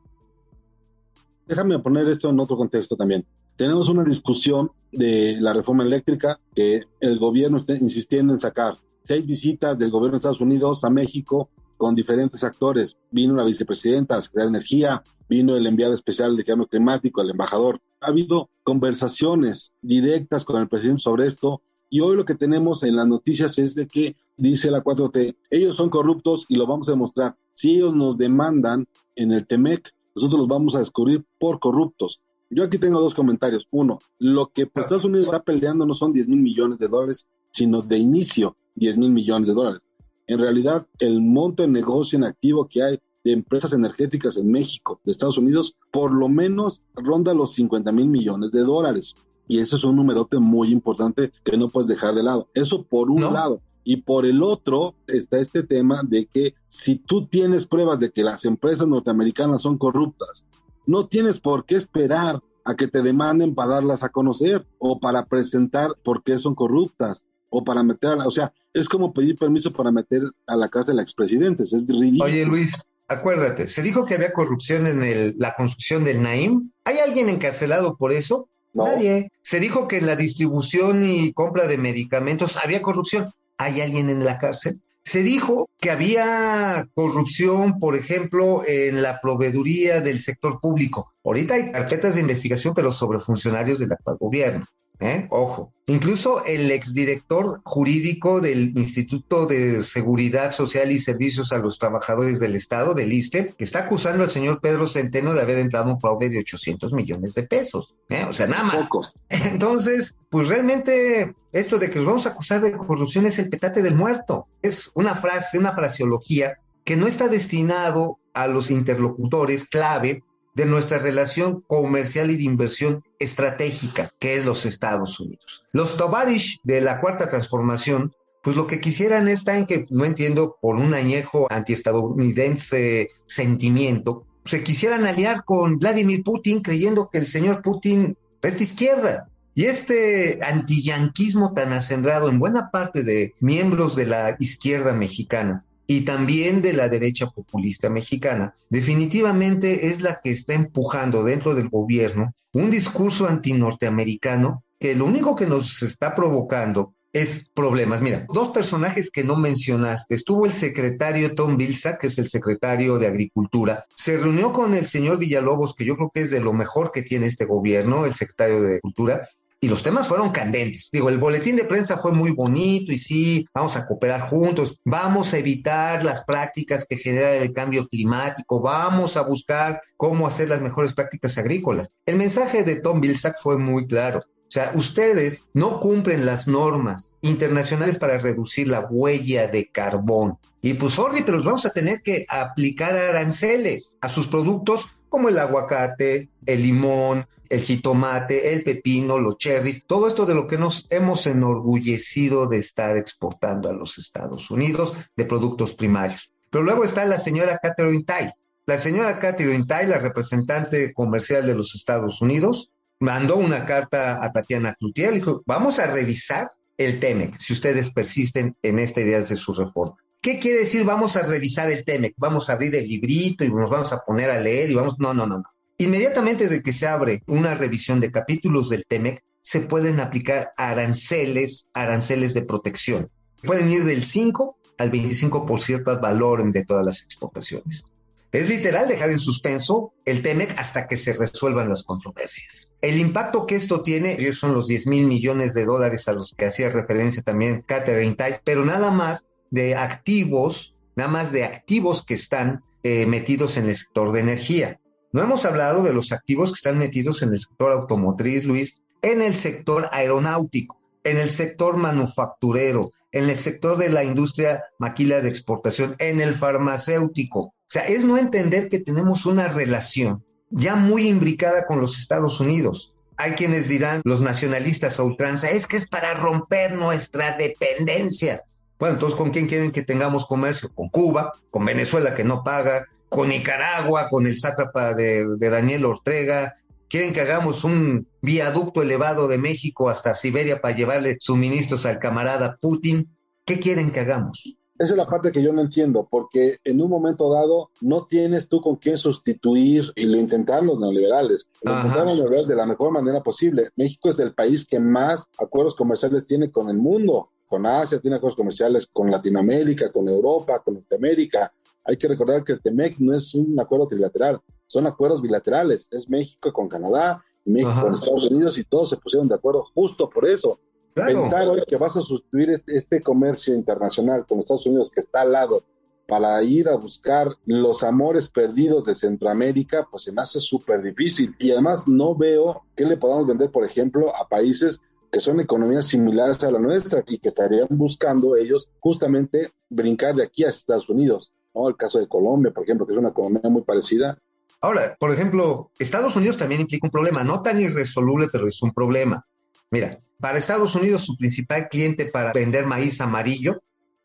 Déjame 1.45 1.77
poner 1.77 2.07
esto 2.07 2.31
en 2.31 2.39
otro 2.39 2.57
contexto 2.57 2.95
también. 2.95 3.27
Tenemos 3.55 3.87
una 3.89 4.03
discusión 4.03 4.71
de 4.91 5.37
la 5.39 5.53
reforma 5.53 5.83
eléctrica 5.83 6.39
que 6.55 6.81
el 6.99 7.19
gobierno 7.19 7.57
está 7.57 7.75
insistiendo 7.75 8.33
en 8.33 8.39
sacar. 8.39 8.79
Seis 9.03 9.27
visitas 9.27 9.77
del 9.77 9.91
gobierno 9.91 10.13
de 10.13 10.17
Estados 10.17 10.41
Unidos 10.41 10.83
a 10.83 10.89
México 10.89 11.51
con 11.77 11.93
diferentes 11.93 12.43
actores. 12.43 12.97
Vino 13.11 13.35
la 13.35 13.43
vicepresidenta, 13.43 14.15
la 14.15 14.21
secretaria 14.23 14.49
de 14.49 14.57
Energía, 14.57 15.03
vino 15.33 15.55
el 15.55 15.65
enviado 15.65 15.95
especial 15.95 16.37
de 16.37 16.45
cambio 16.45 16.67
climático, 16.67 17.21
el 17.21 17.31
embajador. 17.31 17.79
Ha 18.01 18.07
habido 18.07 18.49
conversaciones 18.63 19.73
directas 19.81 20.45
con 20.45 20.61
el 20.61 20.67
presidente 20.67 21.01
sobre 21.01 21.25
esto 21.25 21.61
y 21.89 22.01
hoy 22.01 22.15
lo 22.15 22.23
que 22.23 22.35
tenemos 22.35 22.83
en 22.83 22.95
las 22.95 23.07
noticias 23.07 23.57
es 23.57 23.73
de 23.73 23.87
que 23.87 24.15
dice 24.37 24.69
la 24.69 24.83
4T, 24.83 25.35
ellos 25.49 25.75
son 25.75 25.89
corruptos 25.89 26.45
y 26.49 26.55
lo 26.55 26.67
vamos 26.67 26.87
a 26.87 26.91
demostrar. 26.91 27.35
Si 27.55 27.71
ellos 27.71 27.95
nos 27.95 28.19
demandan 28.19 28.87
en 29.15 29.31
el 29.31 29.47
TEMEC, 29.47 29.91
nosotros 30.15 30.41
los 30.41 30.47
vamos 30.47 30.75
a 30.75 30.79
descubrir 30.79 31.25
por 31.39 31.59
corruptos. 31.59 32.21
Yo 32.51 32.63
aquí 32.63 32.77
tengo 32.77 33.01
dos 33.01 33.15
comentarios. 33.15 33.67
Uno, 33.71 33.99
lo 34.19 34.51
que 34.51 34.67
pues, 34.67 34.85
Estados 34.85 35.05
Unidos 35.05 35.25
está 35.25 35.41
peleando 35.41 35.87
no 35.87 35.95
son 35.95 36.13
10 36.13 36.27
mil 36.27 36.41
millones 36.41 36.77
de 36.77 36.87
dólares, 36.87 37.27
sino 37.51 37.81
de 37.81 37.97
inicio 37.97 38.55
10 38.75 38.97
mil 38.97 39.09
millones 39.09 39.47
de 39.47 39.55
dólares. 39.55 39.87
En 40.27 40.39
realidad, 40.39 40.87
el 40.99 41.21
monto 41.21 41.63
de 41.63 41.69
negocio 41.69 42.17
en 42.17 42.23
activo 42.23 42.67
que 42.67 42.83
hay 42.83 42.99
de 43.23 43.31
empresas 43.31 43.73
energéticas 43.73 44.37
en 44.37 44.51
México, 44.51 44.99
de 45.03 45.11
Estados 45.11 45.37
Unidos, 45.37 45.75
por 45.91 46.11
lo 46.11 46.29
menos 46.29 46.81
ronda 46.95 47.33
los 47.33 47.53
50 47.53 47.91
mil 47.91 48.07
millones 48.07 48.51
de 48.51 48.61
dólares. 48.61 49.15
Y 49.47 49.59
eso 49.59 49.75
es 49.75 49.83
un 49.83 49.95
numerote 49.95 50.39
muy 50.39 50.71
importante 50.71 51.31
que 51.43 51.57
no 51.57 51.69
puedes 51.69 51.87
dejar 51.87 52.15
de 52.15 52.23
lado. 52.23 52.49
Eso 52.53 52.83
por 52.83 53.09
un 53.09 53.21
lado. 53.21 53.61
Y 53.83 53.97
por 53.97 54.25
el 54.25 54.41
otro 54.41 54.95
está 55.07 55.39
este 55.39 55.63
tema 55.63 56.01
de 56.03 56.25
que 56.25 56.55
si 56.69 56.95
tú 56.95 57.27
tienes 57.27 57.65
pruebas 57.65 57.99
de 57.99 58.11
que 58.11 58.23
las 58.23 58.45
empresas 58.45 58.87
norteamericanas 58.87 59.61
son 59.61 59.77
corruptas, 59.77 60.47
no 60.85 61.07
tienes 61.07 61.39
por 61.39 61.65
qué 61.65 61.75
esperar 61.75 62.41
a 62.65 62.75
que 62.75 62.87
te 62.87 63.01
demanden 63.01 63.55
para 63.55 63.75
darlas 63.75 64.03
a 64.03 64.09
conocer 64.09 64.65
o 64.77 64.99
para 64.99 65.25
presentar 65.25 65.91
por 66.03 66.23
qué 66.23 66.37
son 66.37 66.55
corruptas 66.55 67.27
o 67.49 67.63
para 67.63 67.83
meter 67.83 68.11
a 68.11 68.15
la, 68.15 68.27
o 68.27 68.31
sea, 68.31 68.53
es 68.73 68.89
como 68.89 69.13
pedir 69.13 69.37
permiso 69.37 69.71
para 69.71 69.91
meter 69.91 70.23
a 70.47 70.55
la 70.55 70.69
casa 70.69 70.91
de 70.91 70.95
la 70.95 71.03
expresidente, 71.03 71.63
es 71.63 71.87
ridículo. 71.87 72.25
Oye 72.25 72.45
Luis, 72.45 72.81
acuérdate, 73.13 73.67
se 73.67 73.81
dijo 73.81 74.05
que 74.05 74.15
había 74.15 74.33
corrupción 74.33 74.87
en 74.87 75.03
el, 75.03 75.35
la 75.37 75.55
construcción 75.55 76.03
del 76.03 76.21
Naim. 76.21 76.71
¿Hay 76.85 76.97
alguien 76.97 77.29
encarcelado 77.29 77.95
por 77.97 78.11
eso? 78.11 78.49
Nadie. 78.73 79.31
Se 79.41 79.59
dijo 79.59 79.87
que 79.87 79.97
en 79.97 80.07
la 80.07 80.15
distribución 80.15 81.03
y 81.03 81.33
compra 81.33 81.67
de 81.67 81.77
medicamentos 81.77 82.57
había 82.57 82.81
corrupción. 82.81 83.31
¿Hay 83.57 83.81
alguien 83.81 84.09
en 84.09 84.25
la 84.25 84.39
cárcel? 84.39 84.81
Se 85.05 85.21
dijo 85.21 85.69
que 85.79 85.91
había 85.91 86.87
corrupción, 86.93 87.77
por 87.77 87.95
ejemplo, 87.95 88.63
en 88.65 89.01
la 89.01 89.19
proveeduría 89.21 90.01
del 90.01 90.19
sector 90.19 90.59
público. 90.61 91.13
Ahorita 91.23 91.55
hay 91.55 91.71
carpetas 91.71 92.15
de 92.15 92.21
investigación, 92.21 92.73
pero 92.73 92.91
sobre 92.91 93.19
funcionarios 93.19 93.79
del 93.79 93.91
actual 93.91 94.17
gobierno. 94.19 94.65
¿Eh? 94.99 95.27
Ojo. 95.29 95.73
Incluso 95.85 96.45
el 96.45 96.71
exdirector 96.71 97.61
jurídico 97.65 98.39
del 98.39 98.77
Instituto 98.77 99.45
de 99.45 99.83
Seguridad 99.83 100.53
Social 100.53 100.91
y 100.91 100.99
Servicios 100.99 101.51
a 101.51 101.57
los 101.57 101.77
Trabajadores 101.77 102.39
del 102.39 102.55
Estado, 102.55 102.93
del 102.93 103.11
ISTE, 103.11 103.53
que 103.57 103.63
está 103.65 103.79
acusando 103.79 104.23
al 104.23 104.29
señor 104.29 104.61
Pedro 104.61 104.87
Centeno 104.87 105.33
de 105.33 105.41
haber 105.41 105.57
entrado 105.57 105.91
un 105.91 105.99
fraude 105.99 106.29
de 106.29 106.39
800 106.39 106.93
millones 106.93 107.33
de 107.33 107.43
pesos. 107.43 107.95
¿eh? 108.07 108.25
O 108.29 108.31
sea, 108.31 108.47
nada 108.47 108.63
más. 108.63 108.89
Entonces, 109.29 110.15
pues 110.29 110.47
realmente 110.47 111.35
esto 111.51 111.79
de 111.79 111.89
que 111.89 111.97
nos 111.97 112.05
vamos 112.05 112.25
a 112.25 112.29
acusar 112.29 112.61
de 112.61 112.71
corrupción 112.77 113.25
es 113.25 113.37
el 113.39 113.49
petate 113.49 113.81
del 113.81 113.95
muerto. 113.95 114.47
Es 114.61 114.89
una 114.93 115.15
frase, 115.15 115.59
una 115.59 115.73
fraseología 115.73 116.59
que 116.85 116.95
no 116.95 117.07
está 117.07 117.27
destinado 117.27 118.19
a 118.33 118.47
los 118.47 118.71
interlocutores 118.71 119.65
clave 119.65 120.23
de 120.55 120.65
nuestra 120.65 120.99
relación 120.99 121.63
comercial 121.67 122.31
y 122.31 122.37
de 122.37 122.43
inversión 122.43 123.03
estratégica, 123.19 124.11
que 124.19 124.35
es 124.35 124.45
los 124.45 124.65
Estados 124.65 125.19
Unidos. 125.19 125.63
Los 125.71 125.97
Tovarish 125.97 126.59
de 126.63 126.81
la 126.81 127.01
Cuarta 127.01 127.29
Transformación, 127.29 128.13
pues 128.43 128.55
lo 128.55 128.67
que 128.67 128.81
quisieran 128.81 129.27
está 129.27 129.57
en 129.57 129.65
que, 129.65 129.85
no 129.89 130.05
entiendo, 130.05 130.57
por 130.61 130.75
un 130.75 130.93
añejo 130.93 131.47
antiestadounidense 131.49 133.09
sentimiento, 133.25 134.25
se 134.45 134.63
quisieran 134.63 135.05
aliar 135.05 135.45
con 135.45 135.79
Vladimir 135.79 136.23
Putin 136.23 136.61
creyendo 136.61 137.09
que 137.09 137.19
el 137.19 137.27
señor 137.27 137.61
Putin 137.61 138.17
es 138.41 138.57
de 138.57 138.63
izquierda. 138.63 139.29
Y 139.55 139.65
este 139.65 140.39
antiyanquismo 140.43 141.53
tan 141.53 141.73
acendrado 141.73 142.27
en 142.29 142.39
buena 142.39 142.71
parte 142.71 143.03
de 143.03 143.33
miembros 143.39 143.95
de 143.95 144.07
la 144.07 144.35
izquierda 144.39 144.93
mexicana, 144.93 145.63
y 145.97 146.01
también 146.01 146.63
de 146.63 146.73
la 146.73 146.89
derecha 146.89 147.27
populista 147.27 147.87
mexicana, 147.87 148.55
definitivamente 148.69 149.87
es 149.89 150.01
la 150.01 150.21
que 150.23 150.31
está 150.31 150.55
empujando 150.55 151.23
dentro 151.23 151.53
del 151.53 151.69
gobierno 151.69 152.33
un 152.51 152.71
discurso 152.71 153.27
antinorteamericano 153.27 154.63
que 154.79 154.95
lo 154.95 155.05
único 155.05 155.35
que 155.35 155.45
nos 155.45 155.83
está 155.83 156.15
provocando 156.15 156.95
es 157.13 157.47
problemas. 157.53 158.01
Mira, 158.01 158.25
dos 158.33 158.49
personajes 158.49 159.11
que 159.11 159.23
no 159.23 159.37
mencionaste. 159.37 160.15
Estuvo 160.15 160.47
el 160.47 160.53
secretario 160.53 161.35
Tom 161.35 161.57
Vilsack, 161.57 162.01
que 162.01 162.07
es 162.07 162.17
el 162.17 162.27
secretario 162.27 162.97
de 162.97 163.05
Agricultura. 163.05 163.85
Se 163.95 164.17
reunió 164.17 164.51
con 164.51 164.73
el 164.73 164.87
señor 164.87 165.19
Villalobos, 165.19 165.75
que 165.75 165.85
yo 165.85 165.95
creo 165.95 166.11
que 166.11 166.21
es 166.21 166.31
de 166.31 166.39
lo 166.39 166.53
mejor 166.53 166.91
que 166.91 167.03
tiene 167.03 167.27
este 167.27 167.45
gobierno, 167.45 168.05
el 168.05 168.15
secretario 168.15 168.61
de 168.61 168.67
Agricultura, 168.67 169.29
y 169.63 169.69
los 169.69 169.81
temas 169.81 170.09
fueron 170.09 170.31
candentes. 170.31 170.89
Digo, 170.91 171.07
el 171.07 171.19
boletín 171.19 171.55
de 171.55 171.63
prensa 171.63 171.97
fue 171.97 172.11
muy 172.11 172.31
bonito 172.31 172.91
y 172.91 172.97
sí, 172.97 173.47
vamos 173.53 173.77
a 173.77 173.87
cooperar 173.87 174.19
juntos, 174.19 174.77
vamos 174.83 175.33
a 175.33 175.37
evitar 175.37 176.03
las 176.03 176.25
prácticas 176.25 176.83
que 176.83 176.97
generan 176.97 177.41
el 177.41 177.53
cambio 177.53 177.87
climático, 177.87 178.59
vamos 178.59 179.15
a 179.15 179.21
buscar 179.21 179.79
cómo 179.95 180.27
hacer 180.27 180.49
las 180.49 180.59
mejores 180.59 180.93
prácticas 180.93 181.37
agrícolas. 181.37 181.87
El 182.05 182.17
mensaje 182.17 182.65
de 182.65 182.81
Tom 182.81 182.99
Vilsack 182.99 183.37
fue 183.41 183.57
muy 183.57 183.87
claro. 183.87 184.19
O 184.19 184.51
sea, 184.53 184.73
ustedes 184.75 185.43
no 185.53 185.79
cumplen 185.79 186.25
las 186.25 186.45
normas 186.45 187.15
internacionales 187.21 187.97
para 187.97 188.17
reducir 188.17 188.67
la 188.67 188.81
huella 188.81 189.47
de 189.47 189.69
carbón. 189.69 190.39
Y 190.61 190.73
pues, 190.73 190.95
sorry, 190.95 191.23
pero 191.23 191.37
los 191.37 191.45
vamos 191.45 191.65
a 191.65 191.71
tener 191.71 192.01
que 192.01 192.25
aplicar 192.27 192.97
aranceles 192.97 193.95
a 194.01 194.09
sus 194.09 194.27
productos 194.27 194.89
como 195.13 195.29
el 195.29 195.37
aguacate, 195.37 196.27
el 196.47 196.63
limón, 196.63 197.27
el 197.47 197.59
jitomate, 197.59 198.55
el 198.55 198.63
pepino, 198.63 199.19
los 199.19 199.37
cherries, 199.37 199.85
todo 199.85 200.07
esto 200.07 200.25
de 200.25 200.33
lo 200.33 200.47
que 200.47 200.57
nos 200.57 200.87
hemos 200.89 201.27
enorgullecido 201.27 202.47
de 202.47 202.57
estar 202.57 202.97
exportando 202.97 203.69
a 203.69 203.73
los 203.73 203.99
Estados 203.99 204.49
Unidos 204.49 204.91
de 205.15 205.25
productos 205.25 205.75
primarios. 205.75 206.31
Pero 206.49 206.63
luego 206.63 206.83
está 206.83 207.05
la 207.05 207.19
señora 207.19 207.59
Catherine 207.61 208.03
Tai. 208.03 208.31
La 208.65 208.79
señora 208.79 209.19
Catherine 209.19 209.67
Tai, 209.67 209.85
la 209.85 209.99
representante 209.99 210.93
comercial 210.93 211.45
de 211.45 211.53
los 211.53 211.75
Estados 211.75 212.19
Unidos, 212.23 212.71
mandó 212.99 213.35
una 213.35 213.67
carta 213.67 214.25
a 214.25 214.31
Tatiana 214.31 214.73
Cloutier, 214.73 215.13
dijo, 215.13 215.43
vamos 215.45 215.77
a 215.77 215.85
revisar 215.85 216.49
el 216.79 216.99
TEMEC 216.99 217.37
si 217.37 217.53
ustedes 217.53 217.93
persisten 217.93 218.55
en 218.63 218.79
esta 218.79 219.01
idea 219.01 219.21
de 219.21 219.35
su 219.35 219.53
reforma. 219.53 219.97
¿Qué 220.23 220.39
quiere 220.39 220.59
decir 220.59 220.85
vamos 220.85 221.17
a 221.17 221.27
revisar 221.27 221.69
el 221.69 221.83
TEMEC? 221.83 222.13
Vamos 222.15 222.49
a 222.49 222.53
abrir 222.53 222.73
el 222.75 222.87
librito 222.87 223.43
y 223.43 223.51
nos 223.51 223.69
vamos 223.69 223.91
a 223.91 223.99
poner 223.99 224.29
a 224.29 224.39
leer 224.39 224.71
y 224.71 224.73
vamos... 224.73 224.95
No, 224.97 225.13
no, 225.13 225.27
no, 225.27 225.39
no. 225.39 225.43
Inmediatamente 225.77 226.47
de 226.47 226.63
que 226.63 226.71
se 226.71 226.87
abre 226.87 227.23
una 227.27 227.55
revisión 227.55 227.99
de 227.99 228.09
capítulos 228.09 228.69
del 228.69 228.85
TEMEC, 228.85 229.21
se 229.41 229.59
pueden 229.59 229.99
aplicar 229.99 230.53
aranceles, 230.55 231.67
aranceles 231.73 232.33
de 232.33 232.43
protección. 232.43 233.09
Pueden 233.43 233.69
ir 233.69 233.83
del 233.83 234.05
5 234.05 234.57
al 234.77 234.93
25% 234.93 235.87
al 235.89 235.99
valor 235.99 236.49
de 236.53 236.63
todas 236.63 236.85
las 236.85 237.01
exportaciones. 237.01 237.83
Es 238.31 238.47
literal 238.47 238.87
dejar 238.87 239.09
en 239.09 239.19
suspenso 239.19 239.93
el 240.05 240.21
TEMEC 240.21 240.57
hasta 240.57 240.87
que 240.87 240.95
se 240.95 241.11
resuelvan 241.11 241.67
las 241.67 241.83
controversias. 241.83 242.71
El 242.79 242.97
impacto 242.97 243.45
que 243.45 243.55
esto 243.55 243.83
tiene 243.83 244.31
son 244.31 244.53
los 244.53 244.67
10 244.67 244.87
mil 244.87 245.05
millones 245.05 245.53
de 245.53 245.65
dólares 245.65 246.07
a 246.07 246.13
los 246.13 246.33
que 246.33 246.45
hacía 246.45 246.69
referencia 246.69 247.21
también 247.21 247.61
Catherine 247.67 248.15
Tai, 248.15 248.39
pero 248.45 248.63
nada 248.63 248.89
más 248.89 249.25
de 249.53 249.75
activos, 249.75 250.75
nada 250.95 251.11
más 251.11 251.31
de 251.31 251.43
activos 251.43 252.03
que 252.03 252.15
están 252.15 252.63
eh, 252.81 253.05
metidos 253.05 253.55
en 253.57 253.69
el 253.69 253.75
sector 253.75 254.11
de 254.11 254.19
energía. 254.19 254.79
No 255.11 255.21
hemos 255.21 255.45
hablado 255.45 255.83
de 255.83 255.93
los 255.93 256.11
activos 256.11 256.49
que 256.49 256.55
están 256.55 256.79
metidos 256.79 257.21
en 257.21 257.29
el 257.29 257.37
sector 257.37 257.71
automotriz, 257.71 258.45
Luis, 258.45 258.81
en 259.03 259.21
el 259.21 259.35
sector 259.35 259.89
aeronáutico, 259.91 260.81
en 261.03 261.17
el 261.17 261.29
sector 261.29 261.77
manufacturero, 261.77 262.93
en 263.11 263.29
el 263.29 263.37
sector 263.37 263.77
de 263.77 263.89
la 263.89 264.03
industria 264.03 264.63
maquila 264.79 265.21
de 265.21 265.29
exportación, 265.29 265.95
en 265.99 266.19
el 266.19 266.33
farmacéutico. 266.33 267.39
O 267.39 267.53
sea, 267.67 267.83
es 267.83 268.03
no 268.05 268.17
entender 268.17 268.69
que 268.69 268.79
tenemos 268.79 269.27
una 269.27 269.49
relación 269.49 270.25
ya 270.49 270.75
muy 270.75 271.07
imbricada 271.07 271.67
con 271.67 271.79
los 271.79 271.99
Estados 271.99 272.39
Unidos. 272.39 272.95
Hay 273.17 273.33
quienes 273.33 273.69
dirán, 273.69 274.01
los 274.03 274.21
nacionalistas 274.21 274.99
a 274.99 275.03
ultranza, 275.03 275.51
es 275.51 275.67
que 275.67 275.77
es 275.77 275.87
para 275.87 276.15
romper 276.15 276.73
nuestra 276.73 277.37
dependencia. 277.37 278.41
Bueno, 278.79 278.95
entonces, 278.95 279.17
¿con 279.17 279.31
quién 279.31 279.47
quieren 279.47 279.71
que 279.71 279.83
tengamos 279.83 280.25
comercio? 280.25 280.71
Con 280.73 280.89
Cuba, 280.89 281.33
con 281.49 281.65
Venezuela 281.65 282.15
que 282.15 282.23
no 282.23 282.43
paga, 282.43 282.87
con 283.13 283.29
Nicaragua, 283.29 284.09
con 284.09 284.25
el 284.25 284.37
sátrapa 284.37 284.93
de, 284.93 285.37
Daniel 285.37 285.85
Ortega. 285.85 286.57
Quieren 286.89 287.13
que 287.13 287.21
hagamos 287.21 287.63
un 287.63 288.07
viaducto 288.21 288.81
elevado 288.81 289.27
de 289.27 289.37
México 289.37 289.89
hasta 289.89 290.13
Siberia 290.13 290.61
para 290.61 290.75
llevarle 290.75 291.17
suministros 291.19 291.85
al 291.85 291.99
camarada 291.99 292.57
Putin. 292.61 293.15
¿Qué 293.45 293.59
quieren 293.59 293.91
que 293.91 294.01
hagamos? 294.01 294.43
Esa 294.79 294.93
es 294.93 294.97
la 294.97 295.07
parte 295.07 295.31
que 295.31 295.43
yo 295.43 295.53
no 295.53 295.61
entiendo, 295.61 296.07
porque 296.09 296.57
en 296.63 296.81
un 296.81 296.89
momento 296.89 297.31
dado 297.31 297.69
no 297.79 298.05
tienes 298.05 298.47
tú 298.47 298.59
con 298.61 298.75
quién 298.75 298.97
sustituir 298.97 299.91
y 299.95 300.05
lo 300.05 300.17
intentaron 300.17 300.67
los 300.67 300.79
neoliberales. 300.79 301.47
Lo 301.61 301.75
intentaron 301.75 302.07
los 302.07 302.17
neoliberales 302.17 302.47
de 302.47 302.55
la 302.55 302.65
mejor 302.65 302.91
manera 302.91 303.21
posible. 303.21 303.69
México 303.75 304.09
es 304.09 304.19
el 304.19 304.33
país 304.33 304.65
que 304.65 304.79
más 304.79 305.27
acuerdos 305.37 305.75
comerciales 305.75 306.25
tiene 306.25 306.51
con 306.51 306.69
el 306.69 306.77
mundo 306.77 307.29
con 307.53 307.67
Asia, 307.67 307.99
tiene 307.99 308.17
acuerdos 308.17 308.35
comerciales 308.35 308.87
con 308.87 309.11
Latinoamérica, 309.11 309.91
con 309.91 310.09
Europa, 310.09 310.59
con 310.65 310.73
Norteamérica. 310.73 311.53
Hay 311.83 311.97
que 311.97 312.07
recordar 312.07 312.43
que 312.43 312.53
el 312.53 312.61
TEMEC 312.63 312.97
no 312.97 313.15
es 313.15 313.35
un 313.35 313.59
acuerdo 313.59 313.85
trilateral, 313.85 314.41
son 314.65 314.87
acuerdos 314.87 315.21
bilaterales. 315.21 315.87
Es 315.91 316.09
México 316.09 316.51
con 316.51 316.67
Canadá, 316.67 317.23
México 317.45 317.79
con 317.79 317.93
Estados 317.93 318.31
Unidos 318.31 318.57
y 318.57 318.63
todos 318.63 318.89
se 318.89 318.97
pusieron 318.97 319.27
de 319.27 319.35
acuerdo 319.35 319.65
justo 319.75 320.09
por 320.09 320.27
eso. 320.27 320.59
Pensar 320.95 321.47
hoy 321.47 321.61
que 321.67 321.77
vas 321.77 321.95
a 321.95 322.01
sustituir 322.01 322.49
este, 322.49 322.75
este, 322.75 323.03
comercio 323.03 323.53
internacional 323.53 324.25
con 324.25 324.39
Estados 324.39 324.65
Unidos 324.65 324.89
que 324.89 325.01
está 325.01 325.21
al 325.21 325.33
lado 325.33 325.63
para 326.07 326.41
ir 326.41 326.67
a 326.69 326.75
buscar 326.75 327.27
los 327.45 327.83
amores 327.83 328.29
perdidos 328.29 328.83
de 328.83 328.95
Centroamérica, 328.95 329.87
pues 329.91 330.01
se 330.01 330.11
me 330.11 330.23
hace 330.23 330.39
súper 330.39 330.81
difícil. 330.81 331.35
Y 331.37 331.51
además 331.51 331.87
no 331.87 332.15
veo 332.15 332.63
qué 332.75 332.83
le 332.83 332.97
podamos 332.97 333.27
vender, 333.27 333.51
por 333.51 333.63
ejemplo, 333.63 334.11
a 334.15 334.27
países 334.27 334.81
que 335.13 335.19
son 335.19 335.39
economías 335.39 335.85
similares 335.85 336.43
a 336.43 336.49
la 336.49 336.57
nuestra 336.57 337.03
y 337.07 337.19
que 337.19 337.29
estarían 337.29 337.67
buscando 337.69 338.35
ellos 338.35 338.71
justamente 338.79 339.51
brincar 339.69 340.15
de 340.15 340.23
aquí 340.23 340.43
a 340.43 340.49
Estados 340.49 340.89
Unidos. 340.89 341.31
¿no? 341.53 341.69
El 341.69 341.77
caso 341.77 341.99
de 341.99 342.07
Colombia, 342.07 342.51
por 342.51 342.63
ejemplo, 342.63 342.87
que 342.87 342.93
es 342.93 342.99
una 342.99 343.09
economía 343.09 343.47
muy 343.47 343.61
parecida. 343.61 344.17
Ahora, 344.59 344.97
por 344.99 345.13
ejemplo, 345.13 345.69
Estados 345.77 346.15
Unidos 346.15 346.37
también 346.37 346.61
implica 346.61 346.87
un 346.87 346.91
problema, 346.91 347.23
no 347.23 347.43
tan 347.43 347.61
irresoluble, 347.61 348.27
pero 348.31 348.47
es 348.47 348.59
un 348.63 348.73
problema. 348.73 349.23
Mira, 349.69 349.99
para 350.19 350.39
Estados 350.39 350.73
Unidos 350.73 351.05
su 351.05 351.15
principal 351.15 351.69
cliente 351.69 352.07
para 352.07 352.33
vender 352.33 352.65
maíz 352.65 352.99
amarillo 352.99 353.61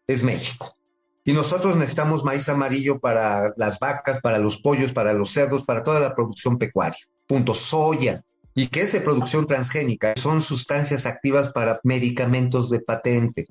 es 0.07 0.23
México. 0.23 0.77
Y 1.25 1.33
nosotros 1.33 1.75
necesitamos 1.75 2.23
maíz 2.23 2.51
amarillo 2.51 2.99
para 2.99 3.55
las 3.57 3.79
vacas, 3.79 4.21
para 4.21 4.37
los 4.37 4.59
pollos, 4.59 4.93
para 4.93 5.15
los 5.15 5.31
cerdos, 5.31 5.65
para 5.65 5.83
toda 5.83 6.01
la 6.01 6.15
producción 6.15 6.59
pecuaria. 6.59 7.01
Punto. 7.27 7.55
Soya, 7.55 8.23
y 8.59 8.67
que 8.67 8.81
es 8.81 8.91
de 8.91 9.01
producción 9.01 9.47
transgénica, 9.47 10.15
son 10.17 10.43
sustancias 10.43 11.07
activas 11.07 11.53
para 11.53 11.79
medicamentos 11.85 12.71
de 12.71 12.81
patente. 12.81 13.47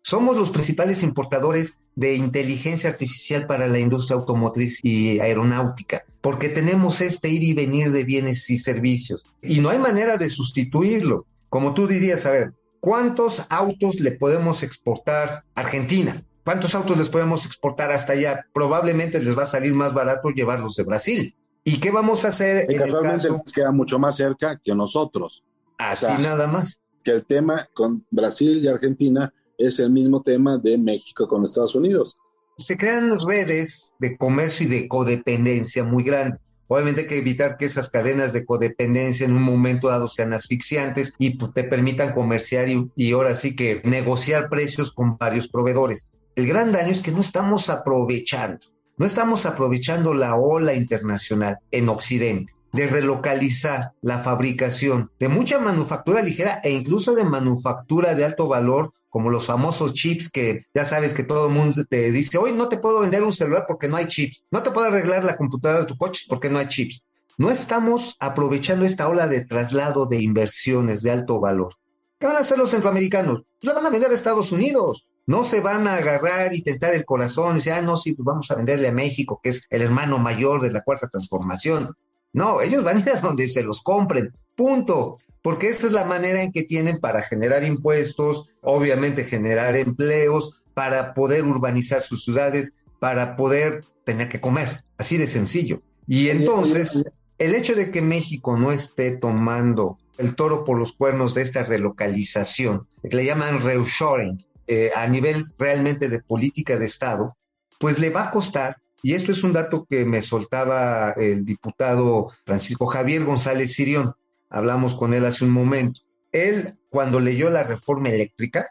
Somos 0.00 0.36
los 0.36 0.50
principales 0.50 1.02
importadores 1.02 1.78
de 1.96 2.14
inteligencia 2.14 2.88
artificial 2.88 3.48
para 3.48 3.66
la 3.66 3.80
industria 3.80 4.16
automotriz 4.16 4.78
y 4.84 5.18
aeronáutica, 5.18 6.04
porque 6.20 6.48
tenemos 6.48 7.00
este 7.00 7.30
ir 7.30 7.42
y 7.42 7.52
venir 7.52 7.90
de 7.90 8.04
bienes 8.04 8.48
y 8.48 8.58
servicios. 8.58 9.24
Y 9.42 9.58
no 9.58 9.70
hay 9.70 9.78
manera 9.78 10.18
de 10.18 10.30
sustituirlo. 10.30 11.26
Como 11.48 11.74
tú 11.74 11.88
dirías, 11.88 12.24
a 12.24 12.30
ver, 12.30 12.52
¿cuántos 12.78 13.46
autos 13.48 13.98
le 13.98 14.12
podemos 14.12 14.62
exportar 14.62 15.42
a 15.56 15.60
Argentina? 15.62 16.22
¿Cuántos 16.44 16.76
autos 16.76 16.96
les 16.96 17.08
podemos 17.08 17.44
exportar 17.44 17.90
hasta 17.90 18.12
allá? 18.12 18.46
Probablemente 18.52 19.18
les 19.18 19.36
va 19.36 19.42
a 19.42 19.46
salir 19.46 19.74
más 19.74 19.94
barato 19.94 20.28
llevarlos 20.28 20.76
de 20.76 20.84
Brasil. 20.84 21.34
¿Y 21.64 21.80
qué 21.80 21.90
vamos 21.90 22.24
a 22.24 22.28
hacer? 22.28 22.70
en 22.70 22.78
casualmente 22.78 23.26
el 23.26 23.32
caso? 23.32 23.44
queda 23.54 23.72
mucho 23.72 23.98
más 23.98 24.16
cerca 24.16 24.60
que 24.62 24.74
nosotros. 24.74 25.42
Así 25.78 26.06
nada 26.22 26.46
más. 26.46 26.82
Que 27.02 27.12
el 27.12 27.24
tema 27.24 27.66
con 27.74 28.06
Brasil 28.10 28.62
y 28.62 28.68
Argentina 28.68 29.32
es 29.56 29.78
el 29.78 29.90
mismo 29.90 30.22
tema 30.22 30.58
de 30.58 30.76
México 30.76 31.26
con 31.26 31.44
Estados 31.44 31.74
Unidos. 31.74 32.18
Se 32.58 32.76
crean 32.76 33.18
redes 33.18 33.94
de 33.98 34.16
comercio 34.16 34.66
y 34.66 34.70
de 34.70 34.88
codependencia 34.88 35.84
muy 35.84 36.04
grandes. 36.04 36.40
Obviamente 36.66 37.02
hay 37.02 37.06
que 37.08 37.18
evitar 37.18 37.56
que 37.56 37.66
esas 37.66 37.90
cadenas 37.90 38.32
de 38.32 38.44
codependencia 38.44 39.26
en 39.26 39.36
un 39.36 39.42
momento 39.42 39.88
dado 39.88 40.08
sean 40.08 40.32
asfixiantes 40.32 41.14
y 41.18 41.36
pues, 41.36 41.52
te 41.52 41.64
permitan 41.64 42.12
comerciar 42.12 42.68
y, 42.68 42.90
y 42.94 43.12
ahora 43.12 43.34
sí 43.34 43.54
que 43.54 43.82
negociar 43.84 44.48
precios 44.48 44.92
con 44.92 45.18
varios 45.18 45.48
proveedores. 45.48 46.08
El 46.36 46.46
gran 46.46 46.72
daño 46.72 46.90
es 46.90 47.00
que 47.00 47.12
no 47.12 47.20
estamos 47.20 47.68
aprovechando, 47.68 48.66
no 48.96 49.06
estamos 49.06 49.46
aprovechando 49.46 50.14
la 50.14 50.36
ola 50.36 50.74
internacional 50.74 51.58
en 51.70 51.88
Occidente 51.88 52.54
de 52.72 52.86
relocalizar 52.86 53.92
la 54.02 54.18
fabricación 54.18 55.10
de 55.18 55.28
mucha 55.28 55.58
manufactura 55.58 56.22
ligera 56.22 56.60
e 56.64 56.70
incluso 56.70 57.14
de 57.14 57.24
manufactura 57.24 58.14
de 58.14 58.24
alto 58.24 58.48
valor, 58.48 58.92
como 59.08 59.30
los 59.30 59.46
famosos 59.46 59.94
chips 59.94 60.28
que 60.28 60.66
ya 60.74 60.84
sabes 60.84 61.14
que 61.14 61.22
todo 61.22 61.46
el 61.46 61.52
mundo 61.52 61.84
te 61.88 62.10
dice, 62.10 62.36
hoy 62.36 62.52
no 62.52 62.68
te 62.68 62.78
puedo 62.78 63.00
vender 63.00 63.22
un 63.22 63.32
celular 63.32 63.64
porque 63.68 63.86
no 63.86 63.96
hay 63.96 64.06
chips, 64.06 64.42
no 64.50 64.62
te 64.62 64.72
puedo 64.72 64.88
arreglar 64.88 65.24
la 65.24 65.36
computadora 65.36 65.82
de 65.82 65.86
tu 65.86 65.96
coche 65.96 66.24
porque 66.28 66.50
no 66.50 66.58
hay 66.58 66.66
chips. 66.66 67.04
No 67.36 67.50
estamos 67.50 68.16
aprovechando 68.20 68.84
esta 68.84 69.08
ola 69.08 69.26
de 69.26 69.44
traslado 69.44 70.06
de 70.06 70.22
inversiones 70.22 71.02
de 71.02 71.10
alto 71.12 71.40
valor. 71.40 71.74
¿Qué 72.18 72.26
van 72.26 72.36
a 72.36 72.40
hacer 72.40 72.58
los 72.58 72.70
centroamericanos? 72.70 73.42
Pues 73.60 73.72
la 73.72 73.74
van 73.74 73.86
a 73.86 73.90
vender 73.90 74.10
a 74.10 74.14
Estados 74.14 74.52
Unidos. 74.52 75.06
No 75.26 75.44
se 75.44 75.60
van 75.60 75.86
a 75.88 75.96
agarrar 75.96 76.54
y 76.54 76.62
tentar 76.62 76.94
el 76.94 77.04
corazón 77.04 77.52
y 77.52 77.54
decir, 77.56 77.72
ah, 77.72 77.82
no, 77.82 77.96
sí, 77.96 78.12
pues 78.12 78.24
vamos 78.26 78.50
a 78.50 78.56
venderle 78.56 78.88
a 78.88 78.92
México, 78.92 79.40
que 79.42 79.50
es 79.50 79.66
el 79.70 79.82
hermano 79.82 80.18
mayor 80.18 80.60
de 80.60 80.70
la 80.70 80.82
cuarta 80.82 81.08
transformación. 81.08 81.94
No, 82.32 82.60
ellos 82.60 82.84
van 82.84 82.98
a 82.98 83.00
ir 83.00 83.10
a 83.10 83.20
donde 83.20 83.48
se 83.48 83.62
los 83.62 83.80
compren, 83.82 84.32
punto. 84.54 85.18
Porque 85.40 85.68
esa 85.68 85.86
es 85.86 85.92
la 85.92 86.04
manera 86.04 86.42
en 86.42 86.52
que 86.52 86.62
tienen 86.62 87.00
para 87.00 87.22
generar 87.22 87.64
impuestos, 87.64 88.48
obviamente 88.62 89.24
generar 89.24 89.76
empleos, 89.76 90.62
para 90.72 91.12
poder 91.12 91.44
urbanizar 91.44 92.02
sus 92.02 92.24
ciudades, 92.24 92.74
para 92.98 93.36
poder 93.36 93.84
tener 94.04 94.28
que 94.28 94.40
comer. 94.40 94.84
Así 94.96 95.16
de 95.16 95.26
sencillo. 95.26 95.82
Y 96.06 96.28
entonces, 96.28 97.04
el 97.38 97.54
hecho 97.54 97.74
de 97.74 97.90
que 97.90 98.02
México 98.02 98.58
no 98.58 98.72
esté 98.72 99.16
tomando 99.16 99.98
el 100.18 100.34
toro 100.34 100.64
por 100.64 100.78
los 100.78 100.92
cuernos 100.92 101.34
de 101.34 101.42
esta 101.42 101.62
relocalización, 101.62 102.86
que 103.02 103.16
le 103.16 103.24
llaman 103.24 103.60
reshoring, 103.60 104.44
eh, 104.66 104.90
a 104.94 105.06
nivel 105.06 105.44
realmente 105.58 106.08
de 106.08 106.20
política 106.20 106.78
de 106.78 106.86
Estado, 106.86 107.36
pues 107.78 107.98
le 107.98 108.10
va 108.10 108.28
a 108.28 108.30
costar 108.30 108.76
y 109.04 109.12
esto 109.12 109.32
es 109.32 109.44
un 109.44 109.52
dato 109.52 109.86
que 109.88 110.06
me 110.06 110.22
soltaba 110.22 111.10
el 111.18 111.44
diputado 111.44 112.32
Francisco 112.46 112.86
Javier 112.86 113.22
González 113.24 113.74
Sirión. 113.74 114.14
Hablamos 114.48 114.94
con 114.94 115.12
él 115.12 115.26
hace 115.26 115.44
un 115.44 115.50
momento. 115.50 116.00
Él, 116.32 116.78
cuando 116.88 117.20
leyó 117.20 117.50
la 117.50 117.64
reforma 117.64 118.08
eléctrica, 118.08 118.70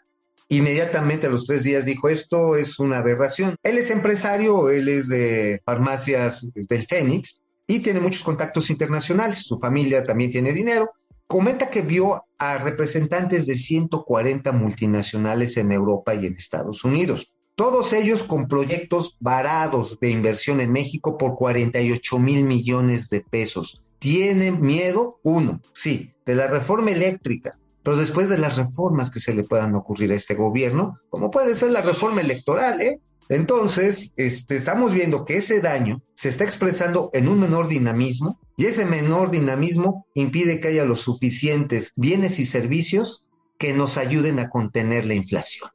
inmediatamente 0.49 1.27
a 1.27 1.29
los 1.29 1.45
tres 1.45 1.63
días 1.63 1.85
dijo, 1.85 2.09
esto 2.09 2.55
es 2.55 2.79
una 2.79 2.97
aberración. 2.97 3.55
Él 3.61 3.77
es 3.77 3.91
empresario, 3.91 4.71
él 4.71 4.89
es 4.89 5.07
de 5.07 5.61
farmacias 5.63 6.49
del 6.51 6.87
Fénix 6.87 7.39
y 7.67 7.81
tiene 7.81 7.99
muchos 7.99 8.23
contactos 8.23 8.71
internacionales. 8.71 9.45
Su 9.45 9.59
familia 9.59 10.03
también 10.03 10.31
tiene 10.31 10.51
dinero. 10.51 10.93
Comenta 11.27 11.69
que 11.69 11.81
vio 11.81 12.25
a 12.37 12.57
representantes 12.57 13.45
de 13.47 13.57
140 13.57 14.51
multinacionales 14.51 15.57
en 15.57 15.71
Europa 15.71 16.13
y 16.13 16.25
en 16.25 16.33
Estados 16.33 16.83
Unidos 16.83 17.33
todos 17.55 17.93
ellos 17.93 18.23
con 18.23 18.47
proyectos 18.47 19.15
varados 19.19 19.99
de 19.99 20.09
inversión 20.09 20.59
en 20.59 20.71
México 20.71 21.17
por 21.17 21.35
48 21.35 22.17
mil 22.19 22.45
millones 22.45 23.09
de 23.09 23.21
pesos. 23.21 23.83
¿Tienen 23.99 24.61
miedo? 24.61 25.19
Uno, 25.23 25.61
sí, 25.71 26.11
de 26.25 26.35
la 26.35 26.47
reforma 26.47 26.91
eléctrica, 26.91 27.57
pero 27.83 27.95
después 27.95 28.29
de 28.29 28.39
las 28.39 28.57
reformas 28.57 29.11
que 29.11 29.19
se 29.19 29.35
le 29.35 29.43
puedan 29.43 29.75
ocurrir 29.75 30.11
a 30.11 30.15
este 30.15 30.33
gobierno, 30.33 30.99
como 31.09 31.29
puede 31.29 31.53
ser 31.53 31.71
la 31.71 31.81
reforma 31.81 32.21
electoral, 32.21 32.81
¿eh? 32.81 32.99
Entonces, 33.29 34.13
este, 34.17 34.55
estamos 34.55 34.93
viendo 34.93 35.25
que 35.25 35.37
ese 35.37 35.61
daño 35.61 36.01
se 36.13 36.29
está 36.29 36.43
expresando 36.43 37.09
en 37.13 37.27
un 37.27 37.39
menor 37.39 37.67
dinamismo 37.67 38.39
y 38.57 38.65
ese 38.65 38.85
menor 38.85 39.31
dinamismo 39.31 40.05
impide 40.13 40.59
que 40.59 40.69
haya 40.69 40.85
los 40.85 41.01
suficientes 41.01 41.93
bienes 41.95 42.39
y 42.39 42.45
servicios 42.45 43.23
que 43.57 43.73
nos 43.73 43.97
ayuden 43.97 44.39
a 44.39 44.49
contener 44.49 45.05
la 45.05 45.13
inflación. 45.13 45.69